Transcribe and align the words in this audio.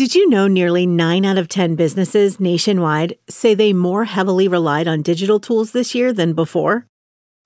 Did 0.00 0.14
you 0.14 0.30
know 0.30 0.46
nearly 0.46 0.86
9 0.86 1.26
out 1.26 1.36
of 1.36 1.46
10 1.46 1.74
businesses 1.74 2.40
nationwide 2.40 3.18
say 3.28 3.52
they 3.52 3.74
more 3.74 4.06
heavily 4.06 4.48
relied 4.48 4.88
on 4.88 5.02
digital 5.02 5.38
tools 5.38 5.72
this 5.72 5.94
year 5.94 6.10
than 6.10 6.32
before? 6.32 6.86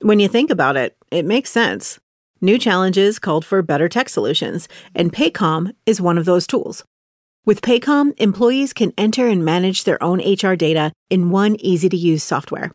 When 0.03 0.21
you 0.21 0.29
think 0.29 0.51
about 0.51 0.77
it, 0.77 0.97
it 1.11 1.25
makes 1.25 1.51
sense. 1.51 1.99
New 2.41 2.57
challenges 2.57 3.19
called 3.19 3.45
for 3.45 3.61
better 3.61 3.89
tech 3.89 4.09
solutions, 4.09 4.69
and 4.95 5.13
Paycom 5.13 5.75
is 5.85 6.01
one 6.01 6.17
of 6.17 6.27
those 6.27 6.47
tools. 6.47 6.85
With 7.45 7.61
Paycom, 7.61 8.13
employees 8.19 8.73
can 8.73 8.93
enter 8.97 9.27
and 9.27 9.45
manage 9.45 9.83
their 9.83 10.01
own 10.01 10.21
HR 10.21 10.55
data 10.55 10.93
in 11.11 11.31
one 11.31 11.57
easy 11.57 11.89
to 11.89 11.97
use 11.97 12.23
software. 12.23 12.71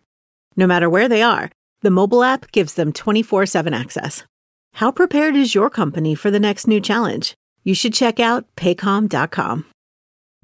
No 0.57 0.67
matter 0.67 0.89
where 0.89 1.07
they 1.07 1.21
are, 1.21 1.51
the 1.83 1.89
mobile 1.89 2.25
app 2.25 2.51
gives 2.51 2.73
them 2.73 2.91
24 2.91 3.45
7 3.45 3.73
access. 3.73 4.25
How 4.73 4.91
prepared 4.91 5.37
is 5.37 5.55
your 5.55 5.69
company 5.69 6.15
for 6.15 6.29
the 6.29 6.37
next 6.37 6.67
new 6.67 6.81
challenge? 6.81 7.37
You 7.63 7.73
should 7.73 7.93
check 7.93 8.19
out 8.19 8.45
paycom.com. 8.55 9.65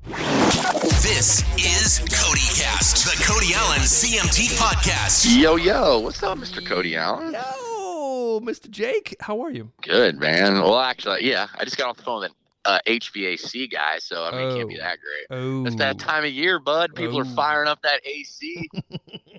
This 0.08 1.42
is 1.58 2.00
CodyCast, 2.10 3.06
the 3.06 3.24
Cody 3.24 3.54
Alan 3.54 3.80
CMT 3.80 4.56
podcast. 4.58 5.40
Yo, 5.40 5.56
yo, 5.56 6.00
what's 6.00 6.22
up, 6.22 6.38
Mr. 6.38 6.66
Cody 6.66 6.96
Alan? 6.96 7.34
Yo, 7.34 8.40
Mr. 8.44 8.70
Jake, 8.70 9.16
how 9.22 9.42
are 9.42 9.52
you? 9.52 9.72
Good, 9.82 10.20
man. 10.20 10.54
Well, 10.56 10.80
actually, 10.80 11.28
yeah, 11.30 11.48
I 11.58 11.64
just 11.64 11.78
got 11.78 11.90
off 11.90 11.98
the 11.98 12.04
phone 12.04 12.22
with 12.22 12.32
an 12.32 12.36
uh, 12.66 12.80
HVAC 12.88 13.72
guy, 13.72 14.00
so 14.00 14.24
I 14.26 14.32
mean, 14.32 14.50
it 14.50 14.56
can't 14.58 14.70
be 14.70 14.76
Oh. 14.76 14.84
that 14.84 14.98
great. 15.00 15.38
Oh, 15.40 15.66
It's 15.66 15.76
that 15.78 16.00
time 16.00 16.24
of 16.26 16.32
year, 16.32 16.60
bud. 16.60 16.96
People 16.96 17.18
Oh. 17.18 17.22
are 17.22 17.36
firing 17.36 17.68
up 17.68 17.82
that 17.84 18.02
AC. 18.06 18.70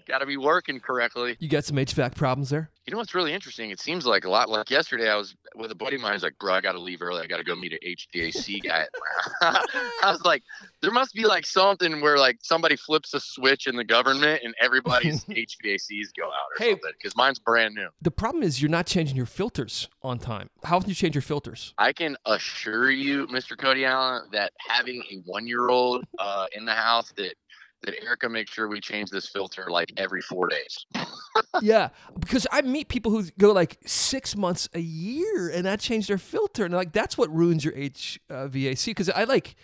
got 0.07 0.19
to 0.19 0.27
be 0.27 0.37
working 0.37 0.79
correctly. 0.81 1.37
You 1.41 1.49
got 1.49 1.65
some 1.65 1.77
HVAC 1.79 2.15
problems 2.15 2.51
there? 2.51 2.71
You 2.87 2.93
know 2.93 2.99
what's 2.99 3.17
really 3.17 3.33
interesting? 3.33 3.71
It 3.71 3.81
seems 3.81 4.07
like 4.07 4.25
a 4.25 4.31
lot 4.31 4.49
like 4.49 4.71
yesterday. 4.71 5.11
I 5.11 5.17
was 5.17 5.35
with 5.57 5.73
a 5.73 5.75
buddy 5.75 5.97
of 5.97 6.03
mine. 6.03 6.13
He's 6.13 6.23
like, 6.23 6.39
"Bro, 6.39 6.55
I 6.55 6.61
got 6.61 6.73
to 6.73 6.79
leave 6.79 7.03
early. 7.03 7.21
I 7.21 7.27
got 7.27 7.39
to 7.39 7.43
go 7.45 7.57
meet 7.57 7.73
an 7.73 7.81
HVAC 7.85 8.63
guy." 8.63 8.85
I 9.43 10.11
was 10.13 10.23
like, 10.25 10.45
"There 10.83 10.93
must 10.93 11.13
be 11.13 11.25
like 11.27 11.47
something 11.47 12.01
where 12.01 12.17
like 12.17 12.39
somebody 12.43 12.77
flips 12.77 13.13
a 13.15 13.19
switch 13.19 13.67
in 13.67 13.75
the 13.75 13.83
government 13.83 14.43
and 14.45 14.55
everybody's 14.61 15.25
HVACs 15.29 16.11
go 16.17 16.27
out 16.27 16.31
or 16.31 16.65
Hey. 16.65 16.71
something." 16.71 16.93
Because 16.97 17.17
mine's 17.17 17.41
brand 17.41 17.75
new. 17.75 17.89
The 18.01 18.13
problem 18.13 18.45
is 18.45 18.63
you're 18.63 18.71
not 18.71 18.87
changing 18.87 19.17
your 19.17 19.27
filters 19.27 19.89
on 20.03 20.21
time. 20.21 20.51
How 20.63 20.77
often 20.77 20.87
do 20.87 20.91
you 20.93 20.95
change 20.95 21.17
your 21.17 21.23
filters? 21.23 21.75
I 21.79 21.93
can 21.93 22.17
assure 22.25 22.91
you, 22.93 23.16
Mr. 23.29 23.57
Cody 23.57 23.85
Alan, 23.85 24.25
that 24.33 24.53
having 24.59 25.03
a 25.11 25.17
one-year-old 25.25 26.05
uh, 26.19 26.47
in 26.57 26.65
the 26.65 26.73
house, 26.75 27.13
that 27.17 27.35
that 27.83 28.03
Erica 28.03 28.29
makes 28.29 28.51
sure 28.53 28.69
we 28.69 28.81
change 28.81 29.11
this 29.11 29.29
filter 29.29 29.67
like 29.71 29.93
every 29.99 30.23
four 30.23 30.49
days. 30.49 30.87
yeah, 31.63 31.91
because 32.19 32.47
I 32.51 32.63
meet 32.63 32.89
people 32.89 33.13
who 33.13 33.25
go 33.39 33.53
like 33.53 33.79
six 33.87 34.35
months 34.35 34.69
a 34.75 34.81
year 34.81 35.51
and 35.51 35.67
that 35.67 35.79
change 35.79 36.09
their 36.09 36.19
filter, 36.19 36.65
and 36.65 36.75
like 36.75 36.93
that's 36.93 37.17
what 37.19 37.31
ruins 37.33 37.65
your 37.65 37.75
HVAC. 37.75 38.87
Because 38.87 39.11
I 39.11 39.25
like, 39.25 39.57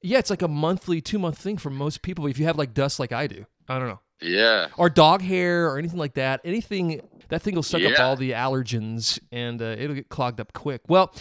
yeah, 0.00 0.18
it's 0.18 0.30
like 0.30 0.42
a 0.42 0.48
monthly, 0.48 1.00
two 1.00 1.18
month 1.18 1.38
thing 1.38 1.58
for 1.58 1.70
most 1.70 2.02
people. 2.02 2.26
If 2.26 2.38
you 2.38 2.46
have 2.46 2.56
like 2.56 2.74
dust 2.74 2.98
like 3.00 3.12
I 3.12 3.26
do, 3.26 3.44
I 3.68 3.78
don't 3.78 3.88
know, 3.88 4.00
Yeah. 4.22 4.68
or 4.76 4.88
dog 4.88 5.20
hair 5.22 5.68
or 5.68 5.78
anything 5.78 5.98
like 5.98 6.14
that, 6.14 6.40
anything 6.44 7.02
that 7.28 7.42
thing 7.42 7.54
will 7.54 7.62
suck 7.62 7.82
up 7.82 7.98
all 7.98 8.16
the 8.16 8.30
allergens 8.30 9.18
and 9.32 9.60
uh, 9.60 9.74
it'll 9.78 9.96
get 9.96 10.08
clogged 10.08 10.40
up 10.40 10.52
quick. 10.54 10.82
Well, 10.88 11.12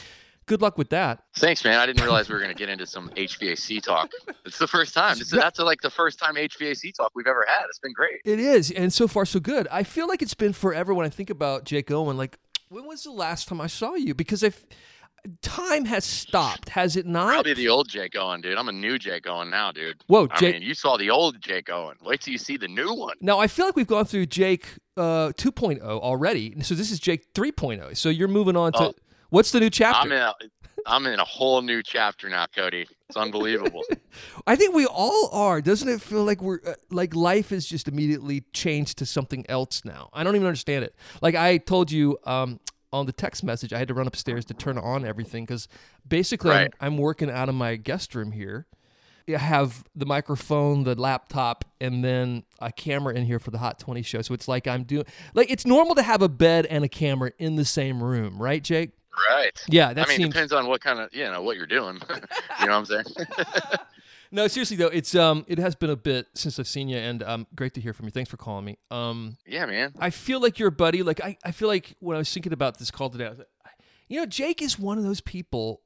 good 0.47 0.61
luck 0.61 0.77
with 0.77 0.89
that. 0.89 1.23
Thanks, 1.35 1.63
man. 1.63 1.77
I 1.79 1.85
didn't 1.85 2.01
realize 2.01 2.27
we 2.27 2.33
were 2.33 2.41
going 2.41 2.51
to 2.53 2.57
get 2.57 2.69
into 2.69 2.87
some 2.87 3.09
HVAC 3.09 3.81
talk. 3.83 4.09
It's 4.45 4.57
the 4.57 4.67
first 4.67 4.93
time. 4.95 5.17
That's 5.31 5.59
like 5.59 5.81
the 5.81 5.89
first 5.91 6.17
time 6.17 6.35
HVAC 6.35 6.95
talk 6.95 7.11
we've 7.13 7.27
ever 7.27 7.45
had. 7.47 7.65
It's 7.69 7.79
been 7.79 7.93
great. 7.93 8.21
It 8.25 8.39
is, 8.39 8.71
and 8.71 8.91
so 8.91 9.07
far 9.07 9.25
so 9.25 9.39
good. 9.39 9.67
I 9.71 9.83
feel 9.83 10.07
like 10.07 10.21
it's 10.21 10.33
been 10.33 10.53
forever 10.53 10.93
when 10.93 11.05
I 11.05 11.09
think 11.09 11.29
about 11.29 11.65
Jake 11.65 11.91
Owen. 11.91 12.17
Like, 12.17 12.37
when 12.69 12.85
was 12.87 13.03
the 13.03 13.11
last 13.11 13.47
time 13.47 13.61
I 13.61 13.67
saw 13.67 13.93
you? 13.95 14.13
Because 14.15 14.41
if 14.43 14.65
time 15.41 15.85
has 15.85 16.05
stopped, 16.05 16.69
has 16.69 16.95
it 16.95 17.05
not? 17.05 17.33
Probably 17.33 17.53
the 17.53 17.67
old 17.67 17.89
Jake 17.89 18.15
Owen, 18.17 18.41
dude. 18.41 18.57
I'm 18.57 18.69
a 18.69 18.73
new 18.73 18.97
Jake 18.97 19.27
Owen 19.27 19.49
now, 19.49 19.71
dude. 19.71 20.01
Whoa, 20.07 20.27
I 20.31 20.37
Jake. 20.39 20.53
mean, 20.55 20.61
you 20.63 20.73
saw 20.73 20.97
the 20.97 21.09
old 21.09 21.41
Jake 21.41 21.69
Owen. 21.69 21.97
Wait 22.03 22.21
till 22.21 22.31
you 22.31 22.37
see 22.37 22.57
the 22.57 22.67
new 22.67 22.93
one. 22.93 23.15
now 23.21 23.39
I 23.39 23.47
feel 23.47 23.65
like 23.65 23.75
we've 23.75 23.87
gone 23.87 24.05
through 24.05 24.27
Jake 24.27 24.65
uh, 24.95 25.31
2.0 25.37 25.81
already, 25.81 26.61
so 26.61 26.75
this 26.75 26.91
is 26.91 26.99
Jake 26.99 27.33
3.0. 27.33 27.95
So 27.97 28.09
you're 28.09 28.27
moving 28.27 28.55
on 28.55 28.71
to 28.73 28.79
Oh. 28.79 28.93
What's 29.29 29.51
the 29.51 29.59
new 29.59 29.69
chapter? 29.69 30.01
I'm 30.01 30.11
in 30.11 30.21
a, 30.21 30.33
I'm 30.85 31.05
in 31.05 31.19
a 31.19 31.25
whole 31.25 31.61
new 31.61 31.83
chapter 31.83 32.29
now, 32.29 32.45
Cody. 32.47 32.87
It's 33.09 33.17
unbelievable. 33.17 33.83
I 34.47 34.55
think 34.55 34.73
we 34.75 34.85
all 34.85 35.29
are. 35.31 35.61
Doesn't 35.61 35.87
it 35.87 36.01
feel 36.01 36.23
like 36.23 36.41
we're 36.41 36.59
uh, 36.65 36.73
like 36.89 37.15
life 37.15 37.51
is 37.51 37.65
just 37.67 37.87
immediately 37.87 38.43
changed 38.53 38.97
to 38.99 39.05
something 39.05 39.45
else 39.49 39.83
now? 39.85 40.09
I 40.13 40.23
don't 40.23 40.35
even 40.35 40.47
understand 40.47 40.85
it. 40.85 40.95
Like 41.21 41.35
I 41.35 41.57
told 41.57 41.91
you 41.91 42.17
um, 42.25 42.59
on 42.93 43.05
the 43.05 43.11
text 43.11 43.43
message, 43.43 43.73
I 43.73 43.79
had 43.79 43.87
to 43.89 43.93
run 43.93 44.07
upstairs 44.07 44.45
to 44.45 44.53
turn 44.53 44.77
on 44.77 45.05
everything 45.05 45.43
because 45.45 45.67
basically 46.07 46.51
Right. 46.51 46.73
I'm, 46.79 46.93
I'm 46.93 46.97
working 46.97 47.29
out 47.29 47.49
of 47.49 47.55
my 47.55 47.75
guest 47.75 48.15
room 48.15 48.31
here. 48.31 48.65
I 49.29 49.37
have 49.37 49.83
the 49.93 50.05
microphone, 50.05 50.83
the 50.85 50.95
laptop, 50.95 51.65
and 51.81 52.01
then 52.01 52.43
a 52.59 52.71
camera 52.71 53.13
in 53.13 53.25
here 53.25 53.39
for 53.39 53.51
the 53.51 53.57
Hot 53.57 53.77
20 53.77 54.01
show. 54.01 54.21
So 54.21 54.33
it's 54.33 54.47
like 54.47 54.67
I'm 54.67 54.83
doing 54.83 55.03
like 55.33 55.51
it's 55.51 55.65
normal 55.65 55.95
to 55.95 56.01
have 56.01 56.21
a 56.21 56.29
bed 56.29 56.65
and 56.67 56.85
a 56.85 56.87
camera 56.89 57.31
in 57.37 57.57
the 57.57 57.65
same 57.65 58.01
room, 58.01 58.41
right, 58.41 58.63
Jake? 58.63 58.91
Right. 59.29 59.51
Yeah, 59.69 59.93
that 59.93 60.07
I 60.07 60.17
mean, 60.17 60.27
depends 60.27 60.53
on 60.53 60.67
what 60.67 60.81
kind 60.81 60.99
of, 60.99 61.13
you 61.13 61.25
know, 61.25 61.41
what 61.41 61.57
you're 61.57 61.65
doing. 61.65 61.99
you 62.09 62.65
know 62.65 62.79
what 62.79 62.91
I'm 62.91 63.03
saying? 63.03 63.05
No, 64.29 64.47
seriously 64.47 64.75
though, 64.75 64.87
it's 64.87 65.15
um 65.15 65.45
it 65.47 65.57
has 65.57 65.75
been 65.75 65.89
a 65.89 65.95
bit 65.95 66.27
since 66.33 66.59
I've 66.59 66.67
seen 66.67 66.89
you 66.89 66.97
and 66.97 67.23
um 67.23 67.47
great 67.55 67.73
to 67.75 67.81
hear 67.81 67.93
from 67.93 68.07
you. 68.07 68.11
Thanks 68.11 68.29
for 68.29 68.35
calling 68.37 68.65
me. 68.65 68.77
Um 68.91 69.37
yeah, 69.45 69.65
man. 69.65 69.93
I 69.99 70.09
feel 70.09 70.41
like 70.41 70.59
you're 70.59 70.67
a 70.67 70.71
buddy. 70.71 71.01
Like 71.01 71.23
I, 71.23 71.37
I 71.45 71.51
feel 71.51 71.69
like 71.69 71.95
when 71.99 72.15
I 72.15 72.19
was 72.19 72.33
thinking 72.33 72.51
about 72.51 72.77
this 72.77 72.91
call 72.91 73.09
today, 73.09 73.27
I 73.27 73.29
was 73.29 73.37
like, 73.37 73.47
you 74.09 74.19
know, 74.19 74.25
Jake 74.25 74.61
is 74.61 74.77
one 74.77 74.97
of 74.97 75.05
those 75.05 75.21
people 75.21 75.81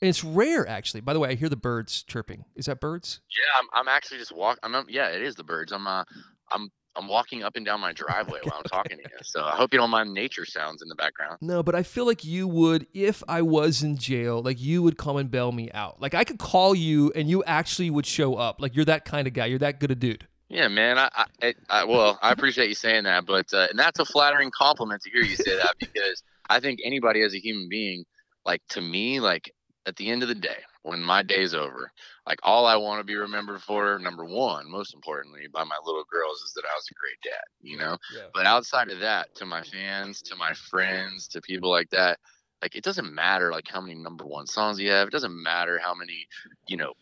and 0.00 0.08
it's 0.08 0.24
rare 0.24 0.66
actually. 0.66 1.00
By 1.02 1.12
the 1.12 1.20
way, 1.20 1.30
I 1.30 1.34
hear 1.34 1.48
the 1.48 1.56
birds 1.56 2.02
chirping. 2.02 2.44
Is 2.54 2.66
that 2.66 2.80
birds? 2.80 3.20
Yeah, 3.30 3.60
I'm, 3.60 3.82
I'm 3.82 3.88
actually 3.94 4.18
just 4.18 4.34
walk. 4.34 4.58
I'm, 4.62 4.74
um, 4.74 4.86
yeah, 4.88 5.08
it 5.08 5.22
is 5.22 5.34
the 5.34 5.44
birds. 5.44 5.72
I'm, 5.72 5.86
uh, 5.86 6.04
I'm, 6.52 6.70
I'm 6.96 7.08
walking 7.08 7.42
up 7.42 7.56
and 7.56 7.64
down 7.64 7.80
my 7.80 7.92
driveway 7.94 8.40
while 8.42 8.58
I'm 8.58 8.64
talking 8.64 8.98
to 8.98 9.02
you. 9.02 9.18
So 9.22 9.42
I 9.42 9.56
hope 9.56 9.72
you 9.72 9.78
don't 9.78 9.90
mind 9.90 10.12
nature 10.12 10.44
sounds 10.44 10.82
in 10.82 10.88
the 10.88 10.94
background. 10.94 11.38
No, 11.40 11.62
but 11.62 11.74
I 11.74 11.82
feel 11.82 12.06
like 12.06 12.24
you 12.24 12.46
would 12.48 12.86
if 12.94 13.22
I 13.28 13.42
was 13.42 13.82
in 13.82 13.96
jail, 13.96 14.42
like 14.42 14.60
you 14.60 14.82
would 14.82 14.98
come 14.98 15.16
and 15.16 15.30
bail 15.30 15.52
me 15.52 15.70
out. 15.72 16.00
Like 16.00 16.14
I 16.14 16.24
could 16.24 16.38
call 16.38 16.74
you 16.74 17.12
and 17.14 17.28
you 17.28 17.42
actually 17.44 17.90
would 17.90 18.06
show 18.06 18.36
up. 18.36 18.60
Like 18.60 18.74
you're 18.74 18.84
that 18.86 19.04
kind 19.04 19.26
of 19.26 19.32
guy. 19.32 19.46
You're 19.46 19.58
that 19.60 19.80
good 19.80 19.90
a 19.90 19.94
dude. 19.94 20.26
Yeah, 20.48 20.68
man. 20.68 20.98
I, 20.98 21.08
I, 21.42 21.54
I, 21.68 21.84
well, 21.84 22.18
I 22.22 22.30
appreciate 22.30 22.68
you 22.68 22.74
saying 22.74 23.04
that, 23.04 23.26
but 23.26 23.52
uh, 23.52 23.66
and 23.70 23.78
that's 23.78 23.98
a 23.98 24.04
flattering 24.04 24.50
compliment 24.50 25.02
to 25.02 25.10
hear 25.10 25.22
you 25.22 25.36
say 25.36 25.56
that 25.56 25.74
because 25.80 26.22
I 26.48 26.60
think 26.60 26.80
anybody 26.84 27.22
as 27.22 27.34
a 27.34 27.38
human 27.38 27.68
being, 27.68 28.04
like 28.44 28.62
to 28.70 28.80
me, 28.80 29.20
like 29.20 29.52
at 29.86 29.96
the 29.96 30.10
end 30.10 30.22
of 30.22 30.28
the 30.28 30.34
day, 30.34 30.58
when 30.84 31.02
my 31.02 31.22
day's 31.22 31.54
over, 31.54 31.90
like 32.26 32.38
all 32.42 32.66
I 32.66 32.76
want 32.76 33.00
to 33.00 33.04
be 33.04 33.16
remembered 33.16 33.62
for, 33.62 33.98
number 33.98 34.24
one, 34.24 34.70
most 34.70 34.94
importantly, 34.94 35.48
by 35.52 35.64
my 35.64 35.76
little 35.84 36.04
girls, 36.10 36.42
is 36.42 36.52
that 36.54 36.64
I 36.64 36.76
was 36.76 36.86
a 36.90 36.94
great 36.94 37.20
dad. 37.24 37.44
You 37.62 37.78
know. 37.78 37.96
Yeah. 38.14 38.26
But 38.32 38.46
outside 38.46 38.90
of 38.90 39.00
that, 39.00 39.34
to 39.36 39.46
my 39.46 39.62
fans, 39.62 40.22
to 40.22 40.36
my 40.36 40.52
friends, 40.52 41.26
to 41.28 41.40
people 41.40 41.70
like 41.70 41.90
that, 41.90 42.18
like 42.62 42.76
it 42.76 42.84
doesn't 42.84 43.12
matter 43.12 43.50
like 43.50 43.66
how 43.66 43.80
many 43.80 43.94
number 43.94 44.24
one 44.26 44.46
songs 44.46 44.78
you 44.78 44.90
have. 44.90 45.08
It 45.08 45.12
doesn't 45.12 45.42
matter 45.42 45.80
how 45.82 45.94
many, 45.94 46.26
you 46.68 46.76
know, 46.76 46.92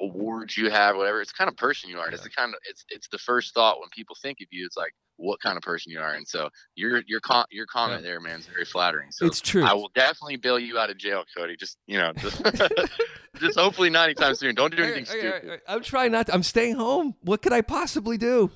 awards 0.00 0.56
you 0.56 0.70
have, 0.70 0.96
whatever. 0.96 1.20
It's 1.20 1.32
the 1.32 1.38
kind 1.38 1.50
of 1.50 1.56
person 1.56 1.90
you 1.90 1.98
are. 1.98 2.06
And 2.06 2.14
It's 2.14 2.22
the 2.22 2.30
kind 2.30 2.54
of 2.54 2.60
it's 2.70 2.84
it's 2.88 3.08
the 3.08 3.18
first 3.18 3.54
thought 3.54 3.80
when 3.80 3.88
people 3.90 4.16
think 4.22 4.38
of 4.40 4.46
you. 4.50 4.64
It's 4.64 4.76
like 4.76 4.94
what 5.16 5.40
kind 5.40 5.56
of 5.56 5.62
person 5.62 5.92
you 5.92 6.00
are. 6.00 6.14
And 6.14 6.26
so 6.26 6.48
your 6.74 7.02
your 7.06 7.20
your 7.50 7.66
comment 7.66 8.02
there, 8.02 8.20
man, 8.20 8.40
is 8.40 8.46
very 8.46 8.64
flattering. 8.64 9.10
So 9.10 9.26
It's 9.26 9.40
true. 9.40 9.64
I 9.64 9.72
will 9.72 9.90
definitely 9.94 10.36
bail 10.36 10.58
you 10.58 10.78
out 10.78 10.90
of 10.90 10.98
jail, 10.98 11.24
Cody. 11.36 11.56
Just 11.56 11.78
you 11.86 11.98
know, 11.98 12.12
just, 12.14 12.42
just 13.40 13.58
hopefully 13.58 13.90
not 13.90 14.04
anytime 14.04 14.34
soon. 14.34 14.54
Don't 14.54 14.74
do 14.74 14.82
anything 14.82 15.02
okay, 15.02 15.18
stupid. 15.18 15.34
okay, 15.36 15.48
okay. 15.48 15.62
I'm 15.68 15.82
trying 15.82 16.12
not 16.12 16.26
to. 16.26 16.34
I'm 16.34 16.42
staying 16.42 16.76
home. 16.76 17.14
What 17.22 17.42
could 17.42 17.52
I 17.52 17.62
possibly 17.62 18.18
do? 18.18 18.50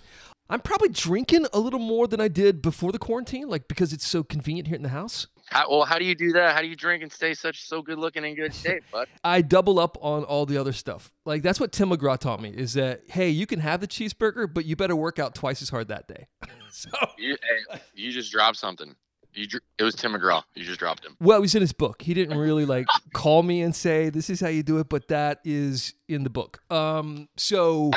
I'm 0.48 0.60
probably 0.60 0.88
drinking 0.88 1.46
a 1.52 1.60
little 1.60 1.78
more 1.78 2.08
than 2.08 2.20
I 2.20 2.26
did 2.26 2.60
before 2.60 2.90
the 2.90 2.98
quarantine, 2.98 3.48
like 3.48 3.68
because 3.68 3.92
it's 3.92 4.06
so 4.06 4.24
convenient 4.24 4.66
here 4.66 4.76
in 4.76 4.82
the 4.82 4.88
house. 4.88 5.28
How, 5.50 5.68
well, 5.68 5.84
how 5.84 5.98
do 5.98 6.04
you 6.04 6.14
do 6.14 6.32
that? 6.32 6.54
How 6.54 6.62
do 6.62 6.68
you 6.68 6.76
drink 6.76 7.02
and 7.02 7.10
stay 7.12 7.34
such 7.34 7.66
so 7.66 7.82
good 7.82 7.98
looking 7.98 8.24
and 8.24 8.36
good 8.36 8.54
shape, 8.54 8.84
bud? 8.92 9.08
I 9.24 9.42
double 9.42 9.78
up 9.80 9.98
on 10.00 10.22
all 10.24 10.46
the 10.46 10.56
other 10.56 10.72
stuff. 10.72 11.12
Like 11.26 11.42
that's 11.42 11.58
what 11.58 11.72
Tim 11.72 11.90
McGraw 11.90 12.18
taught 12.18 12.40
me 12.40 12.50
is 12.50 12.74
that 12.74 13.02
hey, 13.08 13.30
you 13.30 13.46
can 13.46 13.60
have 13.60 13.80
the 13.80 13.88
cheeseburger, 13.88 14.52
but 14.52 14.64
you 14.64 14.76
better 14.76 14.94
work 14.96 15.18
out 15.18 15.34
twice 15.34 15.60
as 15.60 15.68
hard 15.68 15.88
that 15.88 16.06
day. 16.06 16.28
so 16.70 16.90
You, 17.18 17.36
hey, 17.70 17.80
you 17.94 18.12
just 18.12 18.30
dropped 18.30 18.56
something. 18.58 18.94
You, 19.32 19.46
it 19.78 19.84
was 19.84 19.94
Tim 19.94 20.12
McGraw. 20.12 20.42
You 20.54 20.64
just 20.64 20.80
dropped 20.80 21.04
him. 21.04 21.16
well, 21.20 21.38
it 21.38 21.40
was 21.40 21.54
in 21.54 21.60
his 21.60 21.72
book. 21.72 22.02
He 22.02 22.14
didn't 22.14 22.36
really 22.36 22.64
like 22.64 22.86
call 23.12 23.42
me 23.42 23.62
and 23.62 23.74
say 23.74 24.10
this 24.10 24.28
is 24.30 24.40
how 24.40 24.48
you 24.48 24.62
do 24.62 24.78
it, 24.78 24.88
but 24.88 25.08
that 25.08 25.40
is 25.44 25.94
in 26.08 26.24
the 26.24 26.30
book. 26.30 26.60
Um, 26.70 27.28
so 27.36 27.90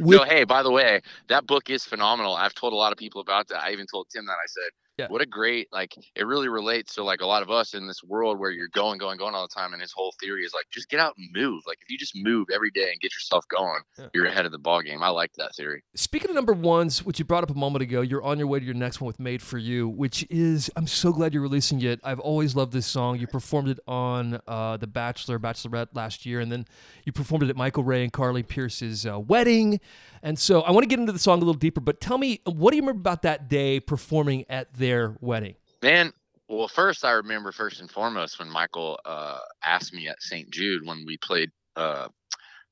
with 0.00 0.18
no, 0.18 0.24
hey, 0.24 0.44
by 0.44 0.62
the 0.62 0.70
way, 0.70 1.00
that 1.28 1.46
book 1.46 1.68
is 1.70 1.84
phenomenal. 1.84 2.34
I've 2.34 2.54
told 2.54 2.72
a 2.72 2.76
lot 2.76 2.92
of 2.92 2.98
people 2.98 3.20
about 3.20 3.48
that. 3.48 3.62
I 3.62 3.72
even 3.72 3.86
told 3.86 4.06
Tim 4.10 4.24
that. 4.26 4.32
I 4.32 4.46
said, 4.46 4.70
Yeah. 5.00 5.08
What 5.08 5.20
a 5.22 5.26
great 5.26 5.68
like 5.72 5.94
it 6.14 6.26
really 6.26 6.48
relates 6.48 6.94
to 6.94 7.02
like 7.04 7.20
a 7.20 7.26
lot 7.26 7.42
of 7.42 7.50
us 7.50 7.74
in 7.74 7.86
this 7.86 8.02
world 8.02 8.38
where 8.38 8.50
you're 8.50 8.68
going, 8.72 8.98
going, 8.98 9.18
going 9.18 9.34
all 9.34 9.46
the 9.48 9.54
time. 9.54 9.72
And 9.72 9.80
his 9.82 9.92
whole 9.92 10.14
theory 10.20 10.44
is 10.44 10.52
like 10.54 10.66
just 10.70 10.88
get 10.88 11.00
out 11.00 11.14
and 11.18 11.28
move. 11.34 11.62
Like 11.66 11.78
if 11.82 11.90
you 11.90 11.98
just 11.98 12.14
move 12.16 12.48
every 12.52 12.70
day 12.70 12.90
and 12.90 13.00
get 13.00 13.12
yourself 13.14 13.44
going, 13.48 13.80
Yeah. 13.98 14.06
you're 14.14 14.26
ahead 14.26 14.46
of 14.46 14.52
the 14.52 14.58
ball 14.58 14.82
game. 14.82 15.02
I 15.02 15.08
like 15.08 15.32
that 15.38 15.54
theory. 15.56 15.82
Speaking 15.94 16.30
of 16.30 16.36
number 16.36 16.52
ones, 16.52 17.04
which 17.04 17.18
you 17.18 17.24
brought 17.24 17.42
up 17.44 17.50
a 17.50 17.54
moment 17.54 17.82
ago, 17.82 18.00
you're 18.02 18.22
on 18.22 18.38
your 18.38 18.46
way 18.48 18.58
to 18.60 18.64
your 18.64 18.74
next 18.74 19.00
one 19.00 19.06
with 19.06 19.18
Made 19.20 19.40
for 19.42 19.58
You, 19.58 19.88
which 19.88 20.26
is, 20.30 20.70
I'm 20.76 20.86
so 20.86 21.12
glad 21.12 21.32
you're 21.32 21.42
releasing 21.42 21.80
it. 21.82 22.00
I've 22.04 22.20
always 22.20 22.54
loved 22.54 22.72
this 22.72 22.86
song. 22.86 23.18
You 23.18 23.26
performed 23.26 23.68
it 23.68 23.78
on 23.86 24.40
uh, 24.46 24.76
The 24.76 24.86
Bachelor, 24.86 25.38
Bachelorette 25.38 25.88
last 25.94 26.26
year, 26.26 26.40
and 26.40 26.50
then 26.52 26.66
you 27.04 27.12
performed 27.12 27.44
it 27.44 27.50
at 27.50 27.56
Michael 27.56 27.84
Ray 27.84 28.02
and 28.02 28.12
Carly 28.12 28.42
Pearce's 28.42 29.06
uh, 29.06 29.18
wedding. 29.18 29.80
And 30.22 30.38
so 30.38 30.60
I 30.62 30.70
want 30.72 30.82
to 30.82 30.88
get 30.88 30.98
into 30.98 31.12
the 31.12 31.18
song 31.18 31.36
a 31.38 31.40
little 31.40 31.54
deeper, 31.54 31.80
but 31.80 32.00
tell 32.00 32.18
me, 32.18 32.40
what 32.44 32.72
do 32.72 32.76
you 32.76 32.82
remember 32.82 33.00
about 33.00 33.22
that 33.22 33.48
day 33.48 33.80
performing 33.80 34.44
at 34.50 34.74
their 34.74 34.89
wedding? 35.20 35.54
Man, 35.82 36.12
well, 36.50 36.68
first 36.68 37.04
I 37.04 37.12
remember 37.12 37.52
first 37.52 37.80
and 37.80 37.90
foremost 37.90 38.38
when 38.38 38.50
Michael 38.50 38.98
uh, 39.04 39.38
asked 39.64 39.94
me 39.94 40.08
at 40.08 40.20
St. 40.20 40.50
Jude 40.50 40.84
when 40.84 41.04
we 41.06 41.16
played 41.16 41.50
uh, 41.76 42.08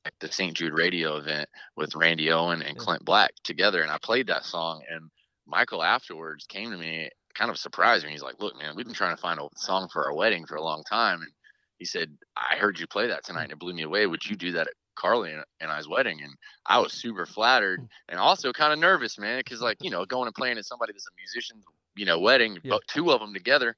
at 0.05 0.13
the 0.21 0.33
St. 0.33 0.55
Jude 0.55 0.73
radio 0.73 1.17
event 1.17 1.49
with 1.77 1.95
Randy 1.95 2.31
Owen 2.33 2.63
and 2.63 2.77
Clint 2.77 3.05
Black 3.05 3.31
together, 3.45 3.83
and 3.83 3.91
I 3.91 3.99
played 4.03 4.27
that 4.27 4.45
song. 4.45 4.83
And 4.91 5.11
Michael 5.47 5.83
afterwards 5.83 6.45
came 6.47 6.71
to 6.73 6.77
me, 6.77 7.09
kind 7.35 7.51
of 7.51 7.59
surprised 7.59 8.05
me. 8.05 8.11
He's 8.11 8.23
like, 8.23 8.41
"Look, 8.41 8.59
man, 8.59 8.75
we've 8.75 8.85
been 8.85 8.95
trying 8.95 9.15
to 9.15 9.23
find 9.23 9.39
a 9.39 9.49
song 9.57 9.89
for 9.93 10.07
our 10.07 10.15
wedding 10.15 10.45
for 10.45 10.57
a 10.57 10.63
long 10.63 10.83
time." 10.83 11.23
And 11.23 11.31
he 11.79 11.85
said, 11.85 12.17
"I 12.37 12.57
heard 12.57 12.81
you 12.81 12.87
play 12.89 13.07
that 13.07 13.25
tonight, 13.25 13.45
and 13.45 13.53
it 13.53 13.59
blew 13.61 13.75
me 13.75 13.83
away. 13.83 14.07
Would 14.07 14.27
you 14.27 14.35
do 14.35 14.53
that 14.53 14.67
at 14.67 14.75
Carly 14.97 15.33
and, 15.33 15.45
and 15.61 15.71
I's 15.71 15.89
wedding?" 15.89 16.21
And 16.23 16.35
I 16.67 16.81
was 16.81 16.93
super 16.93 17.27
flattered 17.27 17.87
and 18.09 18.19
also 18.19 18.53
kind 18.53 18.73
of 18.73 18.81
nervous, 18.81 19.19
man, 19.19 19.39
because 19.39 19.61
like 19.61 19.77
you 19.81 19.91
know, 19.91 20.05
going 20.05 20.27
and 20.27 20.35
playing 20.35 20.59
at 20.59 20.65
somebody 20.65 20.93
that's 20.93 21.07
a 21.07 21.15
musician's 21.17 21.65
you 21.99 22.07
know 22.07 22.19
wedding, 22.21 22.59
Yeah. 22.63 22.79
two 22.89 23.11
of 23.11 23.21
them 23.21 23.35
together. 23.35 23.77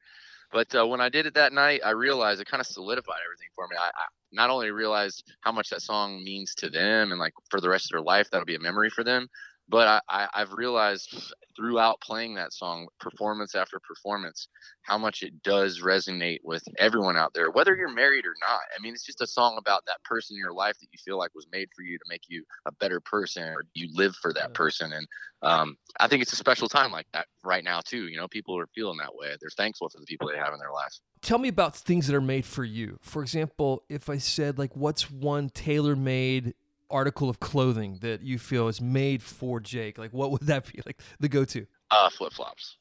But 0.52 0.74
uh, 0.74 0.86
when 0.86 1.00
I 1.00 1.08
did 1.08 1.26
it 1.26 1.34
that 1.34 1.52
night, 1.52 1.80
I 1.84 1.90
realized 1.90 2.40
it 2.40 2.48
kind 2.48 2.60
of 2.60 2.66
solidified 2.66 3.20
everything 3.24 3.48
for 3.54 3.66
me. 3.68 3.76
I, 3.78 3.86
I 3.86 4.04
not 4.32 4.50
only 4.50 4.70
realized 4.70 5.24
how 5.40 5.52
much 5.52 5.70
that 5.70 5.82
song 5.82 6.22
means 6.24 6.54
to 6.56 6.70
them, 6.70 7.12
and 7.12 7.20
like 7.20 7.34
for 7.50 7.60
the 7.60 7.68
rest 7.68 7.86
of 7.86 7.90
their 7.92 8.02
life, 8.02 8.28
that'll 8.30 8.46
be 8.46 8.56
a 8.56 8.60
memory 8.60 8.90
for 8.90 9.04
them. 9.04 9.28
But 9.68 9.86
I, 9.86 10.00
I, 10.08 10.28
I've 10.34 10.52
realized 10.52 11.32
throughout 11.60 12.00
playing 12.00 12.34
that 12.34 12.54
song, 12.54 12.88
performance 12.98 13.54
after 13.54 13.78
performance, 13.80 14.48
how 14.82 14.96
much 14.96 15.22
it 15.22 15.42
does 15.42 15.82
resonate 15.82 16.38
with 16.42 16.62
everyone 16.78 17.18
out 17.18 17.34
there, 17.34 17.50
whether 17.50 17.76
you're 17.76 17.92
married 17.92 18.24
or 18.24 18.34
not. 18.40 18.60
I 18.74 18.80
mean, 18.80 18.94
it's 18.94 19.04
just 19.04 19.20
a 19.20 19.26
song 19.26 19.56
about 19.58 19.84
that 19.86 20.02
person 20.04 20.36
in 20.36 20.38
your 20.38 20.54
life 20.54 20.78
that 20.80 20.88
you 20.90 20.98
feel 21.04 21.18
like 21.18 21.34
was 21.34 21.46
made 21.52 21.68
for 21.76 21.82
you 21.82 21.98
to 21.98 22.04
make 22.08 22.22
you 22.28 22.44
a 22.64 22.72
better 22.72 22.98
person, 23.00 23.42
or 23.42 23.64
you 23.74 23.90
live 23.92 24.16
for 24.16 24.32
that 24.32 24.54
person. 24.54 24.92
And 24.92 25.06
um, 25.42 25.76
I 25.98 26.08
think 26.08 26.22
it's 26.22 26.32
a 26.32 26.36
special 26.36 26.68
time 26.68 26.92
like 26.92 27.06
that 27.12 27.26
right 27.44 27.62
now 27.62 27.80
too. 27.84 28.08
You 28.08 28.16
know, 28.16 28.28
people 28.28 28.58
are 28.58 28.68
feeling 28.74 28.98
that 28.98 29.14
way. 29.14 29.36
They're 29.38 29.50
thankful 29.54 29.90
for 29.90 30.00
the 30.00 30.06
people 30.06 30.28
they 30.28 30.38
have 30.38 30.54
in 30.54 30.58
their 30.58 30.72
lives. 30.72 31.02
Tell 31.20 31.38
me 31.38 31.48
about 31.48 31.76
things 31.76 32.06
that 32.06 32.16
are 32.16 32.22
made 32.22 32.46
for 32.46 32.64
you. 32.64 32.98
For 33.02 33.20
example, 33.20 33.84
if 33.90 34.08
I 34.08 34.16
said, 34.16 34.58
like, 34.58 34.74
what's 34.74 35.10
one 35.10 35.50
tailor 35.50 35.94
made 35.94 36.54
article 36.90 37.28
of 37.28 37.40
clothing 37.40 37.98
that 38.00 38.22
you 38.22 38.38
feel 38.38 38.68
is 38.68 38.80
made 38.80 39.22
for 39.22 39.60
Jake? 39.60 39.98
Like, 39.98 40.12
what 40.12 40.30
would 40.30 40.42
that 40.42 40.70
be? 40.72 40.80
Like, 40.84 41.00
the 41.18 41.28
go 41.28 41.44
to? 41.44 41.66
Uh, 41.90 42.10
flip 42.10 42.32
flops. 42.32 42.76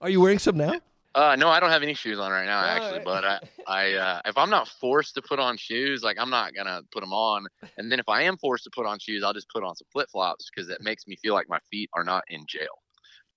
Are 0.00 0.08
you 0.08 0.20
wearing 0.20 0.38
some 0.38 0.56
now? 0.56 0.74
Uh, 1.14 1.36
no, 1.36 1.50
I 1.50 1.60
don't 1.60 1.68
have 1.68 1.82
any 1.82 1.92
shoes 1.92 2.18
on 2.18 2.30
right 2.30 2.46
now, 2.46 2.64
actually. 2.64 2.98
right. 3.00 3.04
But 3.04 3.24
I, 3.24 3.38
I, 3.66 3.92
uh, 3.92 4.20
if 4.24 4.38
I'm 4.38 4.48
not 4.48 4.66
forced 4.66 5.14
to 5.16 5.20
put 5.20 5.38
on 5.38 5.58
shoes, 5.58 6.02
like 6.02 6.16
I'm 6.18 6.30
not 6.30 6.54
gonna 6.54 6.80
put 6.90 7.00
them 7.00 7.12
on. 7.12 7.46
And 7.76 7.92
then 7.92 7.98
if 7.98 8.08
I 8.08 8.22
am 8.22 8.38
forced 8.38 8.64
to 8.64 8.70
put 8.74 8.86
on 8.86 8.98
shoes, 8.98 9.22
I'll 9.22 9.34
just 9.34 9.50
put 9.50 9.62
on 9.62 9.76
some 9.76 9.86
flip 9.92 10.08
flops 10.10 10.48
because 10.48 10.68
that 10.68 10.80
makes 10.80 11.06
me 11.06 11.16
feel 11.16 11.34
like 11.34 11.50
my 11.50 11.58
feet 11.70 11.90
are 11.92 12.02
not 12.02 12.24
in 12.28 12.46
jail. 12.48 12.80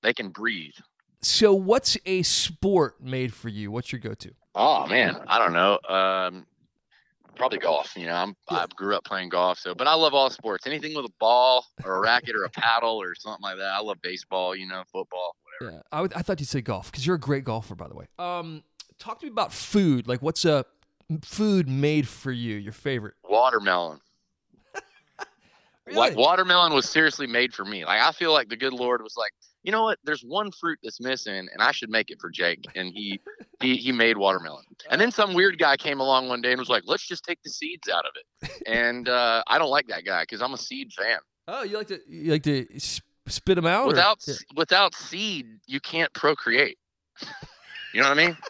They 0.04 0.14
can 0.14 0.30
breathe. 0.30 0.72
So, 1.22 1.54
what's 1.54 1.98
a 2.06 2.22
sport 2.22 3.04
made 3.04 3.34
for 3.34 3.50
you? 3.50 3.72
What's 3.72 3.92
your 3.92 4.00
go 4.00 4.14
to? 4.14 4.32
Oh 4.54 4.88
man, 4.88 5.18
I 5.28 5.38
don't 5.38 5.52
know. 5.52 5.80
Um, 5.90 6.46
probably 7.36 7.60
golf. 7.60 7.96
You 7.96 8.06
know, 8.06 8.14
I'm 8.14 8.36
I 8.50 8.66
grew 8.76 8.96
up 8.96 9.04
playing 9.04 9.30
golf, 9.30 9.60
so 9.60 9.76
but 9.76 9.88
I 9.88 9.94
love 9.94 10.14
all 10.14 10.30
sports. 10.30 10.66
Anything 10.68 10.96
with 10.96 11.06
a 11.06 11.14
ball 11.20 11.66
or 11.84 11.98
a 11.98 12.00
racket 12.02 12.36
or 12.36 12.44
a 12.44 12.50
paddle 12.50 13.02
or 13.02 13.16
something 13.16 13.44
like 13.44 13.58
that. 13.58 13.74
I 13.74 13.80
love 13.82 13.98
baseball. 14.02 14.56
You 14.56 14.68
know, 14.68 14.84
football, 14.92 15.36
whatever. 15.60 15.78
Yeah, 15.78 15.82
I, 15.92 16.02
would, 16.02 16.14
I 16.14 16.22
thought 16.22 16.40
you'd 16.40 16.50
say 16.50 16.62
golf 16.62 16.92
because 16.92 17.06
you're 17.06 17.16
a 17.16 17.20
great 17.20 17.44
golfer, 17.44 17.76
by 17.76 17.88
the 17.88 17.96
way. 17.96 18.06
Um, 18.20 18.64
talk 19.00 19.20
to 19.20 19.26
me 19.26 19.32
about 19.32 19.54
food. 19.54 20.08
Like, 20.08 20.22
what's 20.22 20.46
a 20.46 20.66
food 21.24 21.70
made 21.70 22.08
for 22.08 22.32
you? 22.32 22.56
Your 22.56 22.74
favorite? 22.74 23.16
Watermelon. 23.28 24.00
Like 25.92 26.16
watermelon 26.16 26.74
was 26.74 26.90
seriously 26.90 27.28
made 27.28 27.54
for 27.54 27.64
me. 27.64 27.86
Like 27.86 28.02
I 28.02 28.12
feel 28.12 28.34
like 28.34 28.50
the 28.50 28.58
good 28.58 28.74
Lord 28.74 29.04
was 29.04 29.16
like, 29.16 29.32
you 29.66 29.72
know 29.72 29.82
what? 29.82 29.98
There's 30.04 30.22
one 30.22 30.52
fruit 30.52 30.78
that's 30.84 31.02
missing, 31.02 31.48
and 31.52 31.60
I 31.60 31.72
should 31.72 31.90
make 31.90 32.12
it 32.12 32.22
for 32.22 32.30
Jake. 32.30 32.66
And 32.76 32.94
he 32.94 33.20
he 33.62 33.76
he 33.76 33.92
made 33.92 34.18
watermelon. 34.18 34.64
And 34.92 35.02
then 35.02 35.12
some 35.12 35.34
weird 35.34 35.58
guy 35.58 35.76
came 35.76 36.00
along 36.00 36.30
one 36.30 36.42
day 36.42 36.52
and 36.52 36.60
was 36.60 36.70
like, 36.70 36.84
let's 36.86 37.06
just 37.06 37.24
take 37.24 37.42
the 37.44 37.50
seeds 37.50 37.90
out 37.90 38.06
of 38.06 38.12
it. 38.16 38.52
And 38.68 39.10
uh, 39.10 39.44
I 39.48 39.58
don't 39.58 39.70
like 39.70 39.88
that 39.88 40.06
guy 40.06 40.24
because 40.24 40.42
I'm 40.42 40.54
a 40.54 40.58
seed 40.58 40.92
fan. 40.94 41.20
Oh, 41.48 41.64
you 41.64 41.78
like 41.78 41.88
to 41.88 42.00
you 42.08 42.32
like 42.32 42.44
to 42.44 42.68
spit 43.28 43.56
them 43.56 43.66
out? 43.66 43.88
Without 43.88 44.18
s 44.28 44.44
without 44.56 44.96
seed, 44.96 45.48
you 45.66 45.80
can't 45.80 46.12
procreate. 46.14 46.78
you 47.94 48.02
know 48.02 48.10
what 48.10 48.18
I 48.20 48.26
mean? 48.28 48.38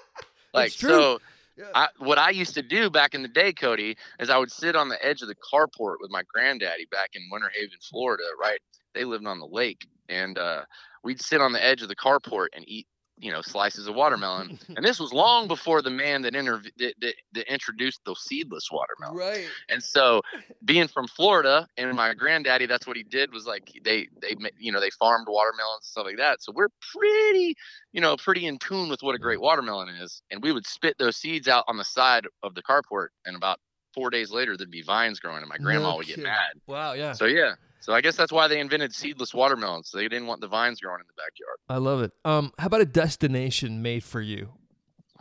Like 0.54 0.72
so. 0.72 1.20
Yeah. 1.58 1.66
I, 1.74 1.88
what 2.00 2.18
I 2.18 2.30
used 2.30 2.54
to 2.54 2.62
do 2.62 2.90
back 2.90 3.14
in 3.14 3.22
the 3.22 3.28
day, 3.28 3.52
Cody, 3.52 3.98
is 4.20 4.30
I 4.30 4.38
would 4.38 4.52
sit 4.52 4.76
on 4.76 4.88
the 4.88 5.06
edge 5.06 5.22
of 5.22 5.28
the 5.28 5.36
carport 5.36 5.96
with 6.00 6.10
my 6.10 6.24
granddaddy 6.34 6.86
back 6.92 7.12
in 7.14 7.24
Winter 7.30 7.52
Haven, 7.54 7.78
Florida. 7.82 8.24
Right, 8.40 8.60
they 8.94 9.04
lived 9.04 9.26
on 9.26 9.40
the 9.40 9.48
lake, 9.48 9.86
and 10.08 10.38
uh, 10.38 10.64
we'd 11.06 11.22
sit 11.22 11.40
on 11.40 11.54
the 11.54 11.64
edge 11.64 11.82
of 11.82 11.88
the 11.88 11.96
carport 11.96 12.48
and 12.54 12.68
eat, 12.68 12.88
you 13.18 13.32
know, 13.32 13.42
slices 13.42 13.88
of 13.88 13.96
watermelon. 13.96 14.60
and 14.76 14.84
this 14.84 15.00
was 15.00 15.14
long 15.14 15.48
before 15.48 15.82
the 15.82 15.90
man 15.90 16.24
that, 16.24 16.34
interv- 16.34 16.70
that, 16.78 16.96
that, 17.00 17.14
that 17.34 17.54
introduced 17.54 18.02
the 18.06 18.16
seedless 18.16 18.70
watermelon. 18.72 19.16
right. 19.16 19.48
And 19.70 19.82
so, 19.82 20.22
being 20.66 20.88
from 20.88 21.08
Florida, 21.08 21.68
and 21.78 21.96
my 21.96 22.14
granddaddy, 22.14 22.66
that's 22.66 22.86
what 22.86 22.98
he 22.98 23.04
did 23.04 23.32
was 23.32 23.46
like 23.46 23.72
they 23.86 24.08
they 24.22 24.36
you 24.58 24.72
know 24.72 24.82
they 24.82 24.90
farmed 24.90 25.28
watermelons 25.30 25.84
and 25.84 25.86
stuff 25.86 26.06
like 26.06 26.18
that. 26.18 26.42
So 26.42 26.52
we're 26.54 26.70
pretty 26.94 27.56
you 27.94 28.02
know 28.02 28.18
pretty 28.18 28.48
in 28.48 28.58
tune 28.58 28.90
with 28.90 29.02
what 29.02 29.16
a 29.16 29.20
great 29.20 29.40
watermelon 29.40 29.90
is. 29.90 30.22
And 30.32 30.42
we 30.44 30.52
would 30.52 30.66
spit 30.66 30.96
those 30.98 31.16
seeds 31.16 31.48
out 31.48 31.64
on 31.68 31.78
the 31.78 31.86
side 31.86 32.26
of 32.44 32.56
the 32.56 32.64
carport, 32.64 33.10
and 33.26 33.36
about 33.38 33.60
four 33.94 34.10
days 34.10 34.32
later 34.32 34.58
there'd 34.58 34.70
be 34.70 34.82
vines 34.82 35.20
growing, 35.20 35.40
and 35.40 35.48
my 35.48 35.58
grandma 35.58 35.92
No 35.92 35.98
would 35.98 36.08
get 36.08 36.20
mad. 36.20 36.60
Wow. 36.68 36.94
Yeah. 36.94 37.14
So 37.14 37.26
yeah, 37.26 37.54
so 37.86 37.94
I 37.94 38.02
guess 38.02 38.16
that's 38.16 38.32
why 38.32 38.48
they 38.48 38.60
invented 38.60 38.96
seedless 38.96 39.32
watermelons. 39.32 39.92
They 39.94 40.08
didn't 40.08 40.26
want 40.26 40.42
the 40.42 40.48
vines 40.48 40.82
growing 40.82 41.02
in 41.02 41.06
the 41.06 41.14
backyard. 41.14 41.58
I 41.70 41.78
love 41.78 42.02
it. 42.02 42.14
Um, 42.26 42.52
how 42.58 42.66
about 42.66 42.82
a 42.82 42.86
destination 42.86 43.84
made 43.84 44.04
for 44.04 44.22
you? 44.22 44.50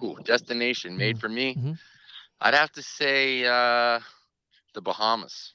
Ooh, 0.02 0.16
destination 0.24 0.96
made 0.96 1.18
for 1.18 1.28
me. 1.28 1.56
Mhm. 1.56 1.78
I'd 2.40 2.54
have 2.54 2.72
to 2.72 2.82
say 2.82 3.44
uh, 3.44 4.00
the 4.72 4.80
Bahamas. 4.80 5.52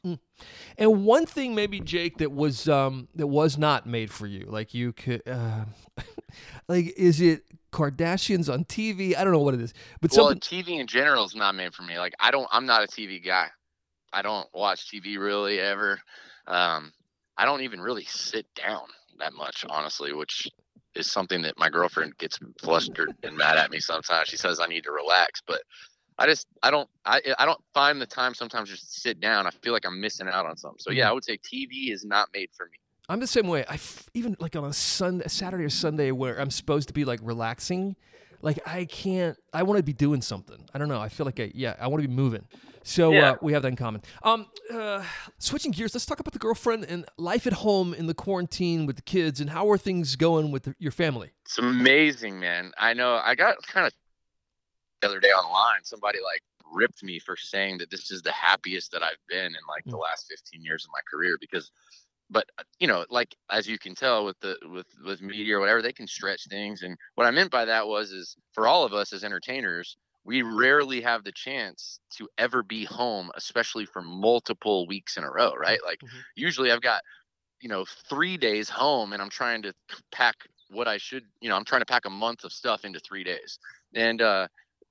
And 0.78 1.04
one 1.04 1.26
thing, 1.26 1.56
maybe 1.56 1.80
Jake, 1.80 2.20
that 2.20 2.32
was 2.32 2.70
um 2.70 3.08
that 3.16 3.26
was 3.26 3.58
not 3.58 3.88
made 3.88 4.12
for 4.12 4.28
you, 4.28 4.46
like 4.48 4.76
you 4.76 4.94
could, 4.94 5.28
uh, 5.28 5.66
like, 6.68 6.94
is 6.96 7.20
it 7.20 7.44
Kardashians 7.72 8.54
on 8.54 8.66
TV? 8.66 9.18
I 9.18 9.24
don't 9.24 9.34
know 9.34 9.40
what 9.40 9.56
it 9.56 9.62
is, 9.62 9.74
but 10.00 10.12
well, 10.12 10.28
something. 10.28 10.42
TV 10.42 10.80
in 10.80 10.86
general 10.86 11.26
is 11.26 11.34
not 11.34 11.56
made 11.56 11.74
for 11.74 11.82
me. 11.82 11.98
Like 11.98 12.14
I 12.20 12.30
don't, 12.30 12.48
I'm 12.52 12.68
not 12.68 12.84
a 12.84 12.88
TV 12.88 13.26
guy. 13.26 13.48
I 14.14 14.22
don't 14.22 14.48
watch 14.54 14.92
TV 14.92 15.18
really 15.18 15.60
ever. 15.60 16.00
Um, 16.46 16.92
I 17.40 17.46
don't 17.46 17.62
even 17.62 17.80
really 17.80 18.04
sit 18.04 18.46
down 18.54 18.84
that 19.18 19.32
much, 19.32 19.64
honestly, 19.70 20.12
which 20.12 20.50
is 20.94 21.10
something 21.10 21.42
that 21.44 21.58
my 21.58 21.70
girlfriend 21.70 22.18
gets 22.18 22.38
flustered 22.62 23.14
and 23.24 23.38
mad 23.38 23.58
at 23.58 23.72
me 23.72 23.80
sometimes. 23.80 24.28
She 24.28 24.36
says 24.36 24.60
I 24.60 24.66
need 24.68 24.84
to 24.84 24.92
relax, 24.92 25.42
but 25.48 25.62
I 26.18 26.26
just, 26.26 26.48
I 26.62 26.70
don't, 26.70 26.90
I, 27.06 27.22
I 27.40 27.46
don't 27.46 27.62
find 27.74 28.02
the 28.02 28.06
time 28.06 28.34
sometimes 28.34 28.70
just 28.70 28.94
to 28.94 29.00
sit 29.00 29.22
down. 29.22 29.48
I 29.48 29.52
feel 29.52 29.72
like 29.72 29.86
I'm 29.86 30.02
missing 30.02 30.28
out 30.28 30.46
on 30.46 30.58
something. 30.58 30.80
So 30.80 30.92
yeah, 30.92 31.10
I 31.10 31.14
would 31.14 31.24
say 31.24 31.38
TV 31.38 31.94
is 31.94 32.04
not 32.04 32.28
made 32.34 32.50
for 32.58 32.66
me. 32.66 32.78
I'm 33.08 33.22
the 33.22 33.28
same 33.28 33.48
way. 33.48 33.64
I 33.70 33.76
f- 33.76 34.10
even 34.14 34.36
like 34.42 34.58
on 34.58 34.66
a 34.66 34.74
Sunday, 34.74 35.30
Saturday 35.30 35.64
or 35.64 35.70
Sunday 35.70 36.12
where 36.12 36.42
I'm 36.42 36.52
supposed 36.52 36.90
to 36.90 36.94
be 36.94 37.06
like 37.06 37.22
relaxing, 37.24 37.96
like 38.42 38.60
I 38.68 38.86
can't. 38.86 39.38
I 39.54 39.64
want 39.64 39.78
to 39.78 39.84
be 39.84 39.94
doing 39.94 40.22
something. 40.22 40.64
I 40.74 40.78
don't 40.78 40.88
know. 40.90 41.00
I 41.02 41.10
feel 41.10 41.26
like 41.26 41.40
I 41.40 41.52
yeah. 41.54 41.76
I 41.80 41.88
want 41.88 42.02
to 42.02 42.08
be 42.08 42.14
moving. 42.14 42.46
So 42.84 43.12
Yeah. 43.12 43.32
uh, 43.32 43.36
we 43.42 43.54
have 43.54 43.62
that 43.64 43.68
in 43.68 43.76
common. 43.76 44.02
Um, 44.24 44.48
uh, 44.74 45.04
switching 45.38 45.72
gears, 45.72 45.94
let's 45.94 46.06
talk 46.06 46.20
about 46.20 46.34
the 46.34 46.40
girlfriend 46.40 46.86
and 46.86 47.06
life 47.18 47.46
at 47.46 47.54
home 47.54 47.94
in 47.94 48.08
the 48.08 48.14
quarantine 48.14 48.86
with 48.86 48.96
the 48.96 49.02
kids 49.02 49.40
and 49.42 49.50
how 49.50 49.70
are 49.70 49.78
things 49.78 50.16
going 50.16 50.52
with 50.52 50.64
the, 50.64 50.76
your 50.80 50.92
family? 50.94 51.32
It's 51.46 51.58
amazing, 51.58 52.40
man. 52.40 52.72
I 52.78 52.94
know 52.94 53.16
I 53.24 53.36
got 53.36 53.58
kind 53.68 53.86
of 53.86 53.94
the 55.02 55.08
other 55.08 55.20
day 55.20 55.30
online. 55.30 55.84
Somebody 55.84 56.20
like 56.24 56.42
ripped 56.74 57.04
me 57.04 57.20
for 57.20 57.36
saying 57.36 57.80
that 57.80 57.92
this 57.92 58.12
is 58.12 58.22
the 58.22 58.32
happiest 58.32 58.92
that 58.94 59.04
I've 59.04 59.18
been 59.28 59.48
in 59.48 59.62
like 59.68 59.84
the 59.86 59.98
last 59.98 60.28
15 60.30 60.64
years 60.64 60.86
of 60.86 60.92
my 60.94 61.02
career 61.12 61.36
because 61.42 61.72
but 62.30 62.46
uh, 62.58 62.64
you 62.80 62.88
know 62.88 63.06
like 63.10 63.36
as 63.52 63.68
you 63.68 63.78
can 63.80 63.96
tell 63.96 64.26
with 64.26 64.40
the 64.40 64.58
with 64.64 64.88
with 65.04 65.22
media 65.22 65.58
or 65.58 65.60
whatever 65.60 65.82
they 65.82 65.94
can 65.94 66.08
stretch 66.08 66.48
things 66.50 66.82
and 66.84 66.98
what 67.16 67.28
I 67.28 67.32
meant 67.32 67.52
by 67.52 67.66
that 67.66 67.88
was 67.88 68.12
is 68.12 68.36
for 68.54 68.68
all 68.68 68.84
of 68.86 68.94
us 68.94 69.14
as 69.14 69.24
entertainers 69.24 69.98
we 70.26 70.42
rarely 70.42 71.02
have 71.02 71.24
the 71.24 71.32
chance 71.32 72.00
to 72.18 72.28
ever 72.38 72.64
be 72.64 72.86
home 72.86 73.32
especially 73.36 73.86
for 73.86 74.02
multiple 74.02 74.88
weeks 74.88 75.18
in 75.18 75.24
a 75.24 75.32
row 75.32 75.54
right 75.54 75.80
like 75.86 76.00
Mhm. 76.02 76.26
usually 76.36 76.72
I've 76.72 76.82
got 76.82 77.02
you 77.62 77.70
know 77.70 77.86
three 77.86 78.38
days 78.38 78.70
home 78.70 79.14
and 79.14 79.22
i'm 79.22 79.30
trying 79.30 79.62
to 79.64 79.74
pack 80.12 80.36
what 80.72 80.88
I 80.88 80.98
should, 80.98 81.24
you 81.42 81.50
know, 81.50 81.56
I'm 81.56 81.66
trying 81.66 81.82
to 81.82 81.86
pack 81.88 82.06
a 82.06 82.12
month 82.12 82.44
of 82.44 82.54
stuff 82.54 82.86
into 82.86 83.00
three 83.00 83.24
days. 83.24 83.58
And 83.96 84.22
uh, 84.22 84.48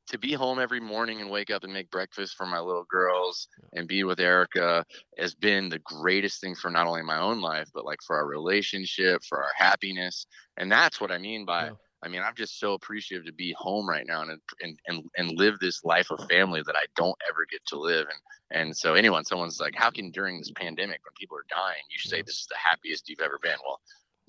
to 0.08 0.18
be 0.18 0.32
home 0.32 0.58
every 0.58 0.80
morning 0.80 1.20
and 1.20 1.30
wake 1.30 1.50
up 1.50 1.64
and 1.64 1.72
make 1.72 1.90
breakfast 1.90 2.36
for 2.36 2.46
my 2.46 2.60
little 2.60 2.86
girls 2.90 3.48
and 3.74 3.88
be 3.88 4.04
with 4.04 4.20
Erica 4.20 4.84
has 5.18 5.34
been 5.34 5.68
the 5.68 5.78
greatest 5.80 6.40
thing 6.40 6.54
for 6.54 6.70
not 6.70 6.86
only 6.86 7.02
my 7.02 7.18
own 7.18 7.40
life, 7.40 7.68
but 7.74 7.84
like 7.84 8.00
for 8.06 8.16
our 8.16 8.26
relationship, 8.26 9.22
for 9.28 9.42
our 9.42 9.52
happiness. 9.56 10.26
And 10.56 10.70
that's 10.70 11.00
what 11.00 11.10
I 11.12 11.18
mean 11.18 11.44
by, 11.44 11.66
Yeah. 11.66 11.72
I 12.02 12.08
mean, 12.08 12.22
I'm 12.22 12.36
just 12.36 12.60
so 12.60 12.74
appreciative 12.74 13.26
to 13.26 13.32
be 13.32 13.52
home 13.58 13.88
right 13.88 14.06
now 14.06 14.22
and, 14.22 14.40
and, 14.62 14.78
and, 14.86 15.04
and 15.16 15.36
live 15.36 15.58
this 15.58 15.84
life 15.84 16.10
of 16.10 16.20
family 16.30 16.62
that 16.64 16.76
I 16.76 16.84
don't 16.94 17.16
ever 17.28 17.44
get 17.50 17.64
to 17.66 17.78
live. 17.78 18.06
And, 18.08 18.60
and 18.60 18.76
so 18.76 18.94
anyone, 18.94 19.24
someone's 19.24 19.60
like, 19.60 19.74
how 19.74 19.90
can 19.90 20.10
during 20.12 20.38
this 20.38 20.52
pandemic 20.52 21.00
when 21.04 21.12
people 21.18 21.36
are 21.36 21.44
dying, 21.50 21.82
you 21.90 21.98
say 21.98 22.22
this 22.22 22.38
is 22.38 22.46
the 22.48 22.56
happiest 22.56 23.08
you've 23.08 23.20
ever 23.20 23.38
been? 23.42 23.56
Well, 23.66 23.80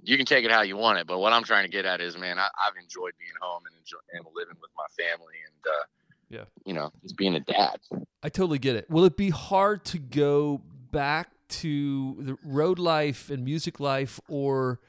you 0.03 0.17
can 0.17 0.25
take 0.25 0.45
it 0.45 0.51
how 0.51 0.61
you 0.61 0.77
want 0.77 0.99
it, 0.99 1.07
but 1.07 1.19
what 1.19 1.33
I'm 1.33 1.43
trying 1.43 1.63
to 1.65 1.69
get 1.69 1.85
at 1.85 2.01
is, 2.01 2.17
man, 2.17 2.39
I, 2.39 2.47
I've 2.47 2.75
enjoyed 2.81 3.13
being 3.19 3.31
home 3.41 3.63
and 3.65 3.75
enjoy, 3.77 3.97
and 4.13 4.25
living 4.35 4.55
with 4.61 4.71
my 4.77 4.85
family, 4.97 5.35
and 5.45 5.73
uh, 5.73 5.83
Yeah. 6.29 6.45
you 6.65 6.73
know, 6.73 6.91
just 7.03 7.17
being 7.17 7.35
a 7.35 7.39
dad. 7.39 7.79
I 8.23 8.29
totally 8.29 8.59
get 8.59 8.75
it. 8.75 8.89
Will 8.89 9.05
it 9.05 9.17
be 9.17 9.29
hard 9.29 9.85
to 9.85 9.97
go 9.99 10.61
back 10.91 11.29
to 11.49 12.15
the 12.19 12.37
road 12.43 12.77
life 12.79 13.29
and 13.29 13.43
music 13.43 13.79
life, 13.79 14.19
or 14.27 14.79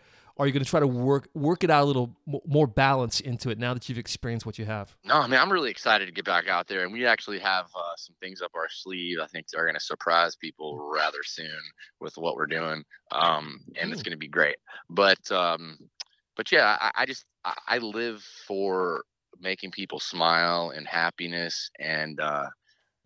are 0.41 0.47
you 0.47 0.53
going 0.55 0.65
to 0.65 0.71
try 0.71 0.81
to 0.81 0.87
work 0.87 1.29
work 1.35 1.65
it 1.65 1.71
out 1.71 1.85
a 1.85 1.85
little 1.85 2.17
mo- 2.27 2.41
more 2.47 2.67
balance 2.67 3.21
into 3.21 3.51
it 3.51 3.59
now 3.59 3.75
that 3.75 3.91
you've 3.91 3.99
experienced 3.99 4.47
what 4.47 4.59
you 4.59 4.65
have? 4.65 4.97
No, 5.05 5.17
I 5.17 5.27
mean, 5.27 5.39
I'm 5.39 5.53
really 5.53 5.71
excited 5.71 6.07
to 6.07 6.13
get 6.13 6.25
back 6.25 6.49
out 6.49 6.67
there, 6.67 6.83
and 6.83 6.93
we 6.93 7.05
actually 7.05 7.39
have 7.41 7.67
uh, 7.77 7.95
some 7.97 8.17
things 8.23 8.41
up 8.41 8.51
our 8.55 8.69
sleeve. 8.71 9.19
I 9.23 9.27
think 9.27 9.47
are 9.55 9.67
going 9.67 9.75
to 9.75 9.81
surprise 9.81 10.37
people 10.37 10.79
rather 10.91 11.23
soon 11.23 11.61
with 12.01 12.15
what 12.17 12.37
we're 12.37 12.47
doing, 12.47 12.83
um, 13.13 13.61
and 13.79 13.93
it's 13.93 14.03
going 14.03 14.13
to 14.13 14.19
be 14.19 14.29
great. 14.29 14.57
But, 14.89 15.31
um, 15.31 15.77
but 16.37 16.51
yeah, 16.51 16.79
I, 16.81 16.91
I 17.03 17.07
just 17.07 17.27
I, 17.45 17.55
I 17.69 17.79
live 17.79 18.23
for 18.47 19.03
making 19.39 19.73
people 19.73 20.01
smile 20.01 20.73
and 20.75 20.87
happiness, 20.89 21.71
and 21.79 22.19
uh, 22.19 22.47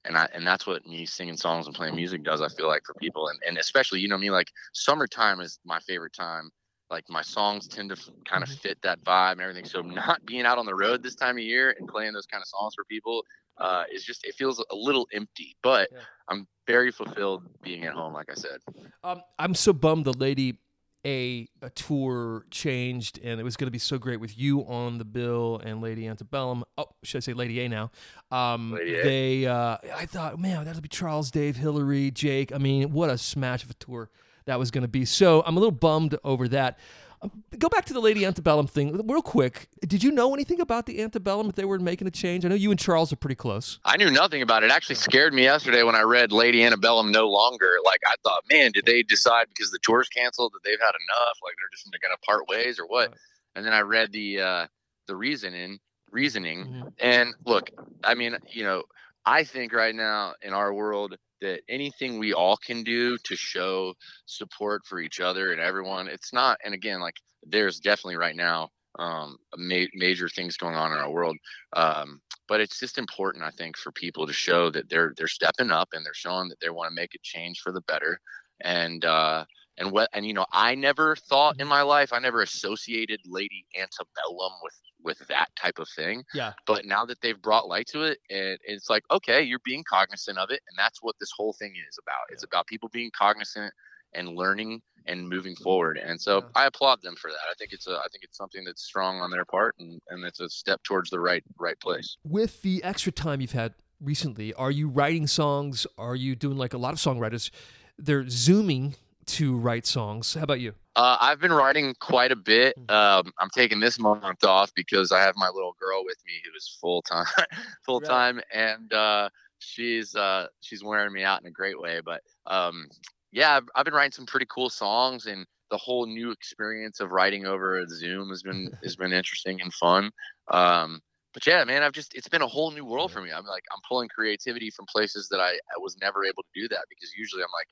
and 0.04 0.16
I 0.16 0.28
and 0.32 0.46
that's 0.46 0.68
what 0.68 0.86
me 0.86 1.04
singing 1.04 1.36
songs 1.36 1.66
and 1.66 1.74
playing 1.74 1.96
music 1.96 2.22
does. 2.22 2.40
I 2.40 2.48
feel 2.48 2.68
like 2.68 2.82
for 2.86 2.94
people, 2.94 3.26
and 3.26 3.40
and 3.44 3.58
especially 3.58 3.98
you 3.98 4.06
know 4.06 4.18
me, 4.18 4.30
like 4.30 4.52
summertime 4.72 5.40
is 5.40 5.58
my 5.64 5.80
favorite 5.80 6.12
time. 6.12 6.50
Like 6.90 7.08
my 7.08 7.22
songs 7.22 7.66
tend 7.66 7.90
to 7.90 7.96
kind 8.24 8.42
of 8.42 8.48
Mhm. 8.48 8.58
fit 8.60 8.82
that 8.82 9.02
vibe 9.04 9.32
and 9.32 9.40
everything. 9.40 9.64
So 9.64 9.80
not 9.80 10.24
being 10.26 10.44
out 10.44 10.58
on 10.58 10.66
the 10.66 10.74
road 10.74 11.02
this 11.02 11.14
time 11.14 11.36
of 11.38 11.42
year 11.42 11.74
and 11.78 11.88
playing 11.88 12.12
those 12.12 12.26
kind 12.26 12.42
of 12.42 12.48
songs 12.48 12.74
for 12.74 12.84
people 12.84 13.24
uh, 13.56 13.84
is 13.92 14.04
just 14.04 14.24
it 14.24 14.34
feels 14.34 14.58
a 14.70 14.74
little 14.74 15.06
empty. 15.12 15.56
But 15.62 15.88
Yeah. 15.92 16.00
I'm 16.28 16.46
very 16.66 16.90
fulfilled 16.90 17.44
being 17.62 17.84
at 17.84 17.94
home. 17.94 18.12
Like 18.12 18.28
I 18.30 18.34
said, 18.34 18.60
Um, 19.02 19.22
I'm 19.38 19.54
so 19.54 19.72
bummed 19.72 20.06
the 20.06 20.12
Lady 20.12 20.58
A, 21.06 21.46
a 21.62 21.70
tour 21.70 22.46
changed, 22.50 23.18
and 23.22 23.38
it 23.38 23.44
was 23.44 23.56
going 23.56 23.66
to 23.66 23.70
be 23.70 23.78
so 23.78 23.98
great 23.98 24.18
with 24.18 24.36
you 24.38 24.66
on 24.66 24.96
the 24.98 25.04
bill 25.04 25.60
and 25.62 25.80
Lady 25.82 26.08
Antebellum. 26.08 26.64
Oh, 26.78 26.86
should 27.02 27.18
I 27.18 27.20
say 27.20 27.32
Lady 27.34 27.60
A 27.60 27.68
now? 27.68 27.90
Um, 28.30 28.72
Lady 28.72 28.94
A. 28.96 29.02
They, 29.04 29.46
uh, 29.46 29.76
I 29.94 30.06
thought, 30.06 30.38
man, 30.40 30.64
that'll 30.64 30.80
be 30.80 30.88
Charles, 30.88 31.30
Dave, 31.30 31.56
Hillary, 31.56 32.10
Jake. 32.10 32.52
I 32.52 32.58
mean, 32.58 32.90
what 32.92 33.10
a 33.10 33.18
smash 33.18 33.62
of 33.62 33.70
a 33.70 33.74
tour 33.74 34.08
that 34.46 34.58
was 34.58 34.70
going 34.70 34.82
to 34.82 34.88
be. 34.88 35.04
So 35.04 35.42
I'm 35.46 35.56
a 35.56 35.60
little 35.60 35.72
bummed 35.72 36.16
over 36.24 36.48
that. 36.48 36.78
Um, 37.22 37.30
Go 37.58 37.68
back 37.68 37.86
to 37.86 37.94
the 37.94 38.00
Lady 38.00 38.24
Antebellum 38.26 38.66
thing 38.66 38.94
real 39.06 39.22
quick. 39.22 39.68
Did 39.86 40.02
you 40.02 40.10
know 40.10 40.34
anything 40.34 40.60
about 40.60 40.86
the 40.86 41.00
Antebellum 41.00 41.48
if 41.48 41.54
they 41.54 41.64
were 41.64 41.78
making 41.78 42.06
a 42.06 42.10
change? 42.10 42.44
I 42.44 42.48
know 42.48 42.54
you 42.54 42.70
and 42.70 42.78
Charles 42.78 43.12
are 43.12 43.16
pretty 43.16 43.36
close. 43.36 43.78
I 43.84 43.96
knew 43.96 44.10
nothing 44.10 44.42
about 44.42 44.62
it. 44.62 44.66
It 44.66 44.72
actually 44.72 44.96
scared 44.96 45.32
me 45.32 45.44
yesterday 45.44 45.82
when 45.82 45.94
I 45.94 46.02
read 46.02 46.32
Lady 46.32 46.62
Antebellum 46.62 47.10
no 47.12 47.28
longer. 47.28 47.76
Like 47.84 48.00
I 48.06 48.14
thought, 48.22 48.42
man, 48.50 48.72
did 48.72 48.84
they 48.84 49.02
decide 49.02 49.46
because 49.48 49.70
the 49.70 49.78
tour's 49.82 50.08
canceled 50.08 50.52
that 50.52 50.60
they've 50.64 50.80
had 50.80 50.92
enough? 50.92 51.38
Like 51.42 51.54
they're 51.58 51.68
just 51.72 51.84
going 51.90 52.14
to 52.14 52.18
part 52.26 52.46
ways 52.48 52.78
or 52.78 52.86
what? 52.86 53.14
And 53.54 53.64
then 53.64 53.72
I 53.72 53.80
read 53.80 54.12
the 54.12 54.40
uh, 54.40 54.66
the 55.06 55.16
reasoning 55.16 55.78
reasoning 56.10 56.66
Mhm. 56.66 56.92
And 57.00 57.34
look, 57.44 57.70
I 58.04 58.14
mean, 58.14 58.36
you 58.50 58.62
know, 58.64 58.84
I 59.26 59.42
think 59.44 59.72
right 59.72 59.94
now 59.94 60.34
in 60.42 60.52
our 60.52 60.72
world 60.72 61.16
that 61.44 61.60
anything 61.68 62.18
we 62.18 62.32
all 62.32 62.56
can 62.56 62.82
do 62.82 63.18
to 63.24 63.36
show 63.36 63.94
support 64.26 64.82
for 64.86 64.98
each 64.98 65.20
other 65.20 65.52
and 65.52 65.60
everyone, 65.60 66.08
it's 66.08 66.32
not. 66.32 66.58
And 66.64 66.74
again, 66.74 67.00
like 67.00 67.16
there's 67.46 67.80
definitely 67.80 68.16
right 68.16 68.34
now 68.34 68.70
um, 68.98 69.36
ma- 69.56 69.92
major 69.94 70.28
things 70.28 70.56
going 70.56 70.74
on 70.74 70.92
in 70.92 70.98
our 70.98 71.10
world, 71.10 71.36
um, 71.74 72.20
but 72.48 72.60
it's 72.60 72.80
just 72.80 72.98
important, 72.98 73.44
I 73.44 73.50
think, 73.50 73.76
for 73.76 73.92
people 73.92 74.26
to 74.26 74.32
show 74.32 74.70
that 74.70 74.88
they're 74.88 75.12
they're 75.16 75.28
stepping 75.28 75.70
up 75.70 75.88
and 75.92 76.04
they're 76.04 76.14
showing 76.14 76.48
that 76.48 76.60
they 76.60 76.70
want 76.70 76.90
to 76.90 76.94
make 76.94 77.14
a 77.14 77.18
change 77.22 77.60
for 77.60 77.72
the 77.72 77.82
better. 77.82 78.18
And 78.62 79.04
uh, 79.04 79.44
and 79.78 79.90
what 79.90 80.08
and 80.12 80.26
you 80.26 80.32
know, 80.32 80.46
I 80.52 80.74
never 80.74 81.16
thought 81.16 81.56
in 81.58 81.60
mm-hmm. 81.60 81.70
my 81.70 81.82
life, 81.82 82.12
I 82.12 82.18
never 82.18 82.42
associated 82.42 83.20
Lady 83.26 83.66
Antebellum 83.76 84.52
with 84.62 84.74
with 85.02 85.18
that 85.28 85.48
type 85.54 85.78
of 85.78 85.86
thing 85.94 86.24
Yeah. 86.32 86.54
but 86.66 86.86
now 86.86 87.04
that 87.04 87.20
they've 87.20 87.40
brought 87.40 87.68
light 87.68 87.86
to 87.88 88.04
it 88.04 88.20
and 88.30 88.58
it's 88.64 88.88
like 88.88 89.02
okay 89.10 89.42
you're 89.42 89.58
being 89.62 89.84
cognizant 89.86 90.38
of 90.38 90.50
it 90.50 90.62
and 90.66 90.78
that's 90.78 91.02
what 91.02 91.14
this 91.20 91.30
whole 91.36 91.52
thing 91.52 91.74
is 91.86 91.98
about 92.02 92.24
it's 92.30 92.42
about 92.42 92.66
people 92.66 92.88
being 92.88 93.10
cognizant 93.14 93.70
and 94.14 94.30
learning 94.30 94.80
and 95.04 95.28
moving 95.28 95.54
forward 95.56 95.98
and 95.98 96.18
so 96.18 96.38
Yeah. 96.38 96.46
i 96.54 96.64
applaud 96.64 97.02
them 97.02 97.16
for 97.16 97.30
that 97.30 97.46
i 97.50 97.52
think 97.58 97.74
it's 97.74 97.86
a 97.86 97.98
i 97.98 98.06
think 98.10 98.24
it's 98.24 98.38
something 98.38 98.64
that's 98.64 98.82
strong 98.82 99.20
on 99.20 99.30
their 99.30 99.44
part 99.44 99.74
and 99.78 100.00
and 100.08 100.24
it's 100.24 100.40
a 100.40 100.48
step 100.48 100.82
towards 100.84 101.10
the 101.10 101.20
right 101.20 101.44
right 101.58 101.78
place 101.80 102.16
with 102.24 102.62
the 102.62 102.82
extra 102.82 103.12
time 103.12 103.42
you've 103.42 103.52
had 103.52 103.74
recently, 104.04 104.52
are 104.54 104.70
you 104.70 104.88
writing 104.88 105.26
songs? 105.26 105.86
Are 105.98 106.16
you 106.16 106.36
doing 106.36 106.56
like 106.56 106.74
a 106.74 106.78
lot 106.78 106.92
of 106.92 106.98
songwriters? 106.98 107.50
They're 107.98 108.28
zooming 108.28 108.96
to 109.28 109.56
write 109.56 109.86
songs. 109.86 110.34
How 110.34 110.42
about 110.42 110.60
you? 110.60 110.74
Uh, 110.96 111.16
I've 111.20 111.40
been 111.40 111.52
writing 111.52 111.94
quite 112.00 112.30
a 112.30 112.36
bit. 112.36 112.76
Mhm. 112.78 112.90
Um, 112.90 113.32
I'm 113.38 113.50
taking 113.50 113.80
this 113.80 113.98
month 113.98 114.44
off 114.44 114.72
because 114.74 115.10
I 115.12 115.20
have 115.20 115.34
my 115.36 115.48
little 115.48 115.74
girl 115.80 116.04
with 116.04 116.18
me 116.26 116.34
who 116.44 116.56
is 116.56 116.76
full 116.80 117.02
time, 117.02 117.26
full 117.84 118.00
Right. 118.00 118.08
time, 118.08 118.40
and 118.52 118.92
uh, 118.92 119.28
she's 119.58 120.14
uh, 120.14 120.46
she's 120.60 120.84
wearing 120.84 121.12
me 121.12 121.24
out 121.24 121.40
in 121.40 121.46
a 121.46 121.50
great 121.50 121.80
way. 121.80 122.00
But 122.04 122.22
um, 122.46 122.88
yeah, 123.32 123.56
I've, 123.56 123.68
I've 123.74 123.84
been 123.84 123.94
writing 123.94 124.12
some 124.12 124.26
pretty 124.26 124.46
cool 124.48 124.70
songs, 124.70 125.26
and 125.26 125.46
the 125.70 125.78
whole 125.78 126.06
new 126.06 126.30
experience 126.30 127.00
of 127.00 127.10
writing 127.10 127.46
over 127.46 127.84
Zoom 127.88 128.28
has 128.28 128.42
been 128.42 128.70
has 128.84 128.94
been 128.96 129.12
interesting 129.12 129.60
and 129.60 129.74
fun. 129.74 130.10
Um, 130.52 131.00
but 131.32 131.44
yeah, 131.44 131.64
man, 131.64 131.82
I've 131.82 131.90
just 131.92 132.14
it's 132.14 132.28
been 132.28 132.42
a 132.42 132.46
whole 132.46 132.70
new 132.70 132.84
world 132.84 133.10
for 133.10 133.20
me. 133.20 133.32
I'm 133.32 133.44
like 133.46 133.64
I'm 133.72 133.80
pulling 133.88 134.08
creativity 134.08 134.70
from 134.70 134.86
places 134.86 135.28
that 135.30 135.40
I, 135.40 135.50
I 135.54 135.78
was 135.78 135.96
never 136.00 136.24
able 136.24 136.44
to 136.44 136.48
do 136.54 136.68
that 136.68 136.84
because 136.88 137.12
usually 137.16 137.42
I'm 137.42 137.48
like 137.58 137.66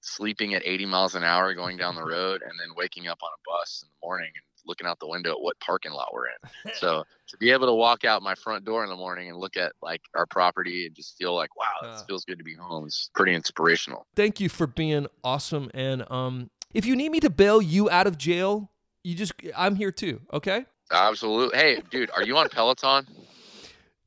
sleeping 0.00 0.54
at 0.54 0.62
80 0.64 0.86
miles 0.86 1.14
an 1.14 1.24
hour 1.24 1.54
going 1.54 1.76
down 1.76 1.94
the 1.94 2.04
road 2.04 2.42
and 2.42 2.52
then 2.58 2.74
waking 2.76 3.06
up 3.08 3.18
on 3.22 3.28
a 3.32 3.40
bus 3.50 3.82
in 3.84 3.88
the 3.88 4.06
morning 4.06 4.30
and 4.34 4.42
looking 4.64 4.86
out 4.86 4.98
the 5.00 5.08
window 5.08 5.32
at 5.32 5.40
what 5.40 5.58
parking 5.60 5.92
lot 5.92 6.08
we're 6.12 6.26
in. 6.26 6.72
So 6.74 7.04
to 7.28 7.36
be 7.38 7.50
able 7.50 7.66
to 7.66 7.74
walk 7.74 8.04
out 8.04 8.22
my 8.22 8.34
front 8.34 8.64
door 8.64 8.84
in 8.84 8.90
the 8.90 8.96
morning 8.96 9.28
and 9.28 9.36
look 9.38 9.56
at 9.56 9.72
like 9.82 10.00
our 10.14 10.26
property 10.26 10.86
and 10.86 10.94
just 10.94 11.16
feel 11.18 11.34
like, 11.34 11.50
wow, 11.56 11.64
Uh. 11.88 11.98
it 12.00 12.06
feels 12.06 12.24
good 12.24 12.38
to 12.38 12.44
be 12.44 12.54
home 12.54 12.86
It's 12.86 13.10
pretty 13.14 13.34
inspirational. 13.34 14.06
Thank 14.16 14.40
you 14.40 14.48
for 14.48 14.66
being 14.66 15.06
awesome. 15.24 15.70
And 15.74 16.08
um, 16.10 16.50
if 16.74 16.84
you 16.86 16.94
need 16.96 17.10
me 17.10 17.20
to 17.20 17.30
bail 17.30 17.60
you 17.62 17.90
out 17.90 18.06
of 18.06 18.18
jail, 18.18 18.70
you 19.04 19.14
just 19.16 19.32
I'm 19.56 19.74
here 19.76 19.90
too. 19.90 20.20
Okay? 20.32 20.64
Absolutely. 20.92 21.58
Hey, 21.58 21.82
dude, 21.90 22.10
are 22.10 22.22
you 22.22 22.36
on 22.36 22.48
Peloton? 22.48 23.06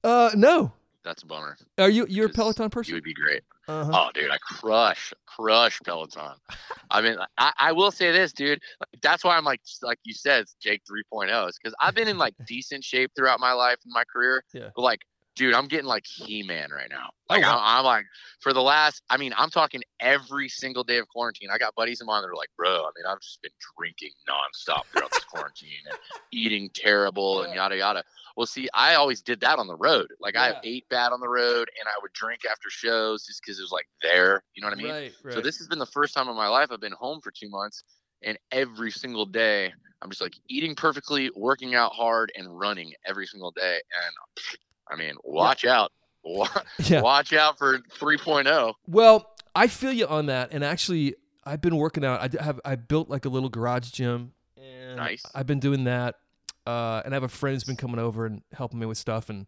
Uh, 0.03 0.31
no. 0.35 0.71
That's 1.05 1.21
a 1.21 1.25
bummer. 1.27 1.55
Are 1.77 1.89
you 1.89 2.07
you're 2.09 2.25
a 2.25 2.29
Peloton 2.29 2.65
You 2.65 2.69
person? 2.71 2.93
would 2.95 3.03
be 3.03 3.13
great. 3.13 3.43
Uh-huh. 3.67 3.91
Oh, 3.93 4.09
dude, 4.13 4.31
I 4.31 4.37
crush, 4.39 5.13
crush 5.27 5.79
Peloton. 5.85 6.35
I 6.89 7.01
mean, 7.01 7.17
I, 7.37 7.53
I 7.57 7.71
will 7.71 7.91
say 7.91 8.11
this, 8.11 8.33
dude. 8.33 8.59
Like, 8.79 9.01
that's 9.01 9.23
why 9.23 9.37
I'm 9.37 9.45
like, 9.45 9.61
like 9.83 9.99
you 10.03 10.13
said, 10.13 10.45
Jake 10.61 10.81
3.0 11.13 11.49
is 11.49 11.57
because 11.61 11.75
I've 11.79 11.93
been 11.95 12.07
in 12.07 12.17
like 12.17 12.33
decent 12.47 12.83
shape 12.83 13.11
throughout 13.15 13.39
my 13.39 13.53
life 13.53 13.77
and 13.85 13.93
my 13.93 14.03
career. 14.11 14.43
Yeah. 14.51 14.69
But 14.75 14.81
like, 14.81 15.01
dude, 15.35 15.53
I'm 15.53 15.67
getting 15.67 15.85
like 15.85 16.05
He-Man 16.05 16.71
right 16.71 16.89
now. 16.89 17.09
Oh, 17.29 17.33
Like, 17.33 17.43
wow. 17.43 17.57
I'm, 17.57 17.79
I'm 17.79 17.85
like, 17.85 18.05
for 18.39 18.53
the 18.53 18.61
last, 18.61 19.03
I 19.09 19.17
mean, 19.17 19.33
I'm 19.37 19.49
talking 19.49 19.81
every 19.99 20.47
single 20.49 20.83
day 20.83 20.97
of 20.97 21.07
quarantine. 21.09 21.49
I 21.51 21.57
got 21.57 21.75
buddies 21.75 22.01
of 22.01 22.07
mine 22.07 22.21
that 22.21 22.29
are 22.29 22.35
like, 22.35 22.49
bro, 22.57 22.69
I 22.83 22.89
mean, 22.95 23.05
I've 23.07 23.19
just 23.19 23.41
been 23.41 23.51
drinking 23.77 24.11
nonstop 24.29 24.83
throughout 24.91 25.11
this 25.11 25.25
quarantine 25.25 25.69
and 25.87 25.97
eating 26.31 26.69
terrible 26.73 27.43
and 27.43 27.53
yada 27.53 27.77
yada. 27.77 28.03
Well, 28.37 28.45
see, 28.45 28.67
I 28.73 28.95
always 28.95 29.21
did 29.21 29.39
that 29.41 29.59
on 29.59 29.67
the 29.67 29.75
road. 29.77 30.07
Like, 30.19 30.35
I 30.35 30.49
Yeah. 30.49 30.59
ate 30.63 30.89
bad 30.89 31.11
on 31.11 31.19
the 31.19 31.29
road 31.29 31.69
and 31.79 31.87
I 31.87 31.93
would 32.01 32.13
drink 32.13 32.41
after 32.49 32.69
shows 32.69 33.25
just 33.25 33.41
because 33.41 33.59
it 33.59 33.63
was 33.63 33.71
like 33.71 33.87
there. 34.01 34.43
You 34.53 34.61
know 34.61 34.67
what 34.67 34.77
I 34.77 34.81
mean? 34.81 34.91
Right, 34.91 35.13
right. 35.23 35.33
So 35.33 35.41
this 35.41 35.57
has 35.57 35.67
been 35.67 35.79
the 35.79 35.85
first 35.85 36.13
time 36.13 36.27
in 36.29 36.35
my 36.35 36.47
life 36.47 36.69
I've 36.71 36.81
been 36.81 36.91
home 36.93 37.21
for 37.21 37.31
two 37.31 37.49
months, 37.49 37.83
and 38.23 38.37
every 38.51 38.91
single 38.91 39.25
day 39.25 39.73
I'm 40.01 40.09
just 40.09 40.21
like 40.21 40.35
eating 40.49 40.75
perfectly, 40.75 41.31
working 41.35 41.73
out 41.75 41.93
hard, 41.93 42.31
and 42.35 42.59
running 42.59 42.93
every 43.05 43.25
single 43.25 43.51
day. 43.51 43.75
And 44.03 44.45
I 44.89 44.95
mean, 44.95 45.13
watch 45.23 45.65
out, 45.65 45.91
yeah. 46.79 47.01
watch 47.01 47.33
out 47.33 47.57
for 47.57 47.79
3.0. 47.79 48.73
Well, 48.87 49.31
I 49.55 49.67
feel 49.67 49.91
you 49.91 50.07
on 50.07 50.25
that. 50.27 50.51
And 50.51 50.63
actually, 50.63 51.15
I've 51.45 51.61
been 51.61 51.77
working 51.77 52.03
out. 52.03 52.39
I 52.39 52.43
have 52.43 52.59
I 52.65 52.75
built 52.75 53.09
like 53.09 53.25
a 53.25 53.29
little 53.29 53.49
garage 53.49 53.91
gym, 53.91 54.33
and 54.57 54.97
Nice. 54.97 55.23
I've 55.33 55.47
been 55.47 55.59
doing 55.59 55.83
that. 55.85 56.15
Uh, 56.65 57.01
and 57.05 57.13
I 57.13 57.15
have 57.15 57.23
a 57.23 57.27
friend 57.27 57.55
who's 57.55 57.63
been 57.63 57.75
coming 57.75 57.99
over 57.99 58.25
and 58.25 58.41
helping 58.53 58.79
me 58.79 58.87
with 58.87 58.97
stuff, 58.97 59.29
and 59.29 59.47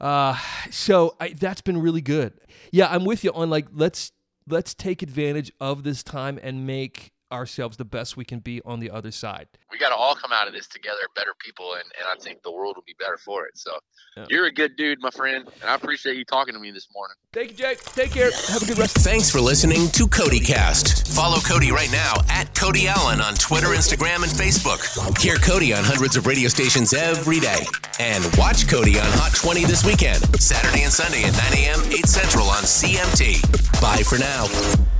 uh, 0.00 0.36
so 0.70 1.16
I, 1.18 1.30
that's 1.30 1.62
been 1.62 1.78
really 1.80 2.02
good. 2.02 2.34
Yeah, 2.70 2.88
I'm 2.90 3.06
with 3.06 3.24
you 3.24 3.32
on 3.32 3.48
like 3.48 3.68
let's 3.72 4.12
let's 4.46 4.74
take 4.74 5.02
advantage 5.02 5.50
of 5.60 5.82
this 5.82 6.02
time 6.02 6.38
and 6.42 6.66
make 6.66 7.12
ourselves 7.32 7.76
the 7.76 7.84
best 7.84 8.16
we 8.16 8.24
can 8.24 8.38
be 8.38 8.60
on 8.64 8.80
the 8.80 8.90
other 8.90 9.10
side. 9.10 9.48
We 9.70 9.78
got 9.78 9.88
to 9.90 9.96
all 9.96 10.14
come 10.14 10.32
out 10.32 10.46
of 10.46 10.54
this 10.54 10.66
together, 10.68 11.00
better 11.14 11.32
people, 11.38 11.72
and, 11.74 11.82
and 11.98 12.06
I 12.12 12.22
think 12.22 12.42
the 12.42 12.52
world 12.52 12.76
will 12.76 12.84
be 12.86 12.94
better 12.98 13.18
for 13.18 13.46
it. 13.46 13.58
So 13.58 13.72
Yeah. 14.16 14.26
you're 14.30 14.46
a 14.46 14.52
good 14.52 14.76
dude, 14.76 15.00
my 15.00 15.10
friend, 15.10 15.46
and 15.60 15.70
I 15.70 15.74
appreciate 15.74 16.16
you 16.16 16.24
talking 16.24 16.54
to 16.54 16.60
me 16.60 16.70
this 16.70 16.86
morning. 16.94 17.16
Thank 17.32 17.50
you, 17.50 17.56
Jake. 17.56 17.82
Take 17.84 18.12
care. 18.12 18.30
Have 18.48 18.62
a 18.62 18.66
good 18.66 18.78
rest. 18.78 18.96
Thanks 18.98 19.30
for 19.30 19.40
listening 19.40 19.88
to 19.90 20.06
Cody 20.06 20.40
Cast. 20.40 21.08
Follow 21.14 21.38
Cody 21.40 21.70
right 21.72 21.90
now 21.92 22.14
at 22.30 22.54
Cody 22.54 22.86
Alan 22.88 23.20
on 23.20 23.34
Twitter, 23.34 23.68
Instagram, 23.68 24.22
and 24.22 24.32
Facebook. 24.32 24.80
Hear 25.20 25.36
Cody 25.36 25.74
on 25.74 25.84
hundreds 25.84 26.16
of 26.16 26.26
radio 26.26 26.48
stations 26.48 26.94
every 26.94 27.40
day. 27.40 27.64
And 27.98 28.24
watch 28.38 28.68
Cody 28.68 28.98
on 28.98 29.06
Hot 29.18 29.34
20 29.34 29.64
this 29.64 29.84
weekend, 29.84 30.22
Saturday 30.40 30.82
and 30.84 30.92
Sunday 30.92 31.24
at 31.24 31.32
9 31.32 31.42
a.m., 31.64 31.80
8 31.92 32.06
Central 32.06 32.46
on 32.46 32.62
CMT. 32.62 33.42
Bye 33.80 34.02
for 34.02 34.18
now. 34.18 34.95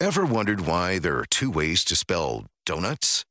Ever 0.00 0.24
wondered 0.24 0.60
why 0.60 1.00
there 1.00 1.18
are 1.18 1.24
two 1.24 1.50
ways 1.50 1.82
to 1.86 1.96
spell 1.96 2.46
donuts? 2.64 3.24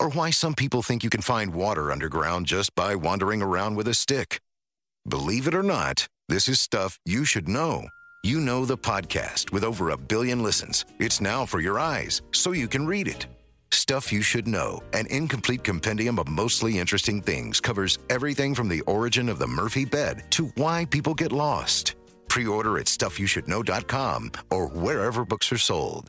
Or 0.00 0.10
why 0.10 0.30
some 0.30 0.52
people 0.52 0.82
think 0.82 1.04
you 1.04 1.10
can 1.10 1.22
find 1.22 1.54
water 1.54 1.92
underground 1.92 2.46
just 2.46 2.74
by 2.74 2.96
wandering 2.96 3.40
around 3.40 3.76
with 3.76 3.86
a 3.86 3.94
stick? 3.94 4.40
Believe 5.08 5.46
it 5.46 5.54
or 5.54 5.62
not, 5.62 6.08
this 6.28 6.48
is 6.48 6.60
stuff 6.60 6.98
you 7.04 7.24
should 7.24 7.48
know. 7.48 7.86
You 8.24 8.40
know 8.40 8.64
the 8.64 8.76
podcast 8.76 9.52
with 9.52 9.62
over 9.62 9.90
a 9.90 9.96
billion 9.96 10.42
listens. 10.42 10.84
It's 10.98 11.20
now 11.20 11.46
for 11.46 11.60
your 11.60 11.78
eyes, 11.78 12.20
so 12.32 12.50
you 12.50 12.66
can 12.66 12.84
read 12.84 13.06
it. 13.06 13.28
Stuff 13.70 14.12
You 14.12 14.20
Should 14.20 14.48
Know, 14.48 14.82
an 14.94 15.06
incomplete 15.10 15.62
compendium 15.62 16.18
of 16.18 16.26
mostly 16.26 16.80
interesting 16.80 17.22
things, 17.22 17.60
covers 17.60 18.00
everything 18.10 18.56
from 18.56 18.68
the 18.68 18.80
origin 18.82 19.28
of 19.28 19.38
the 19.38 19.46
Murphy 19.46 19.84
bed 19.84 20.24
to 20.30 20.46
why 20.56 20.84
people 20.86 21.14
get 21.14 21.30
lost. 21.30 21.94
Pre 22.28 22.46
order 22.46 22.78
at 22.78 22.86
stuffyoushouldknow.com 22.86 24.32
or 24.50 24.66
wherever 24.68 25.24
books 25.24 25.50
are 25.52 25.58
sold. 25.58 26.08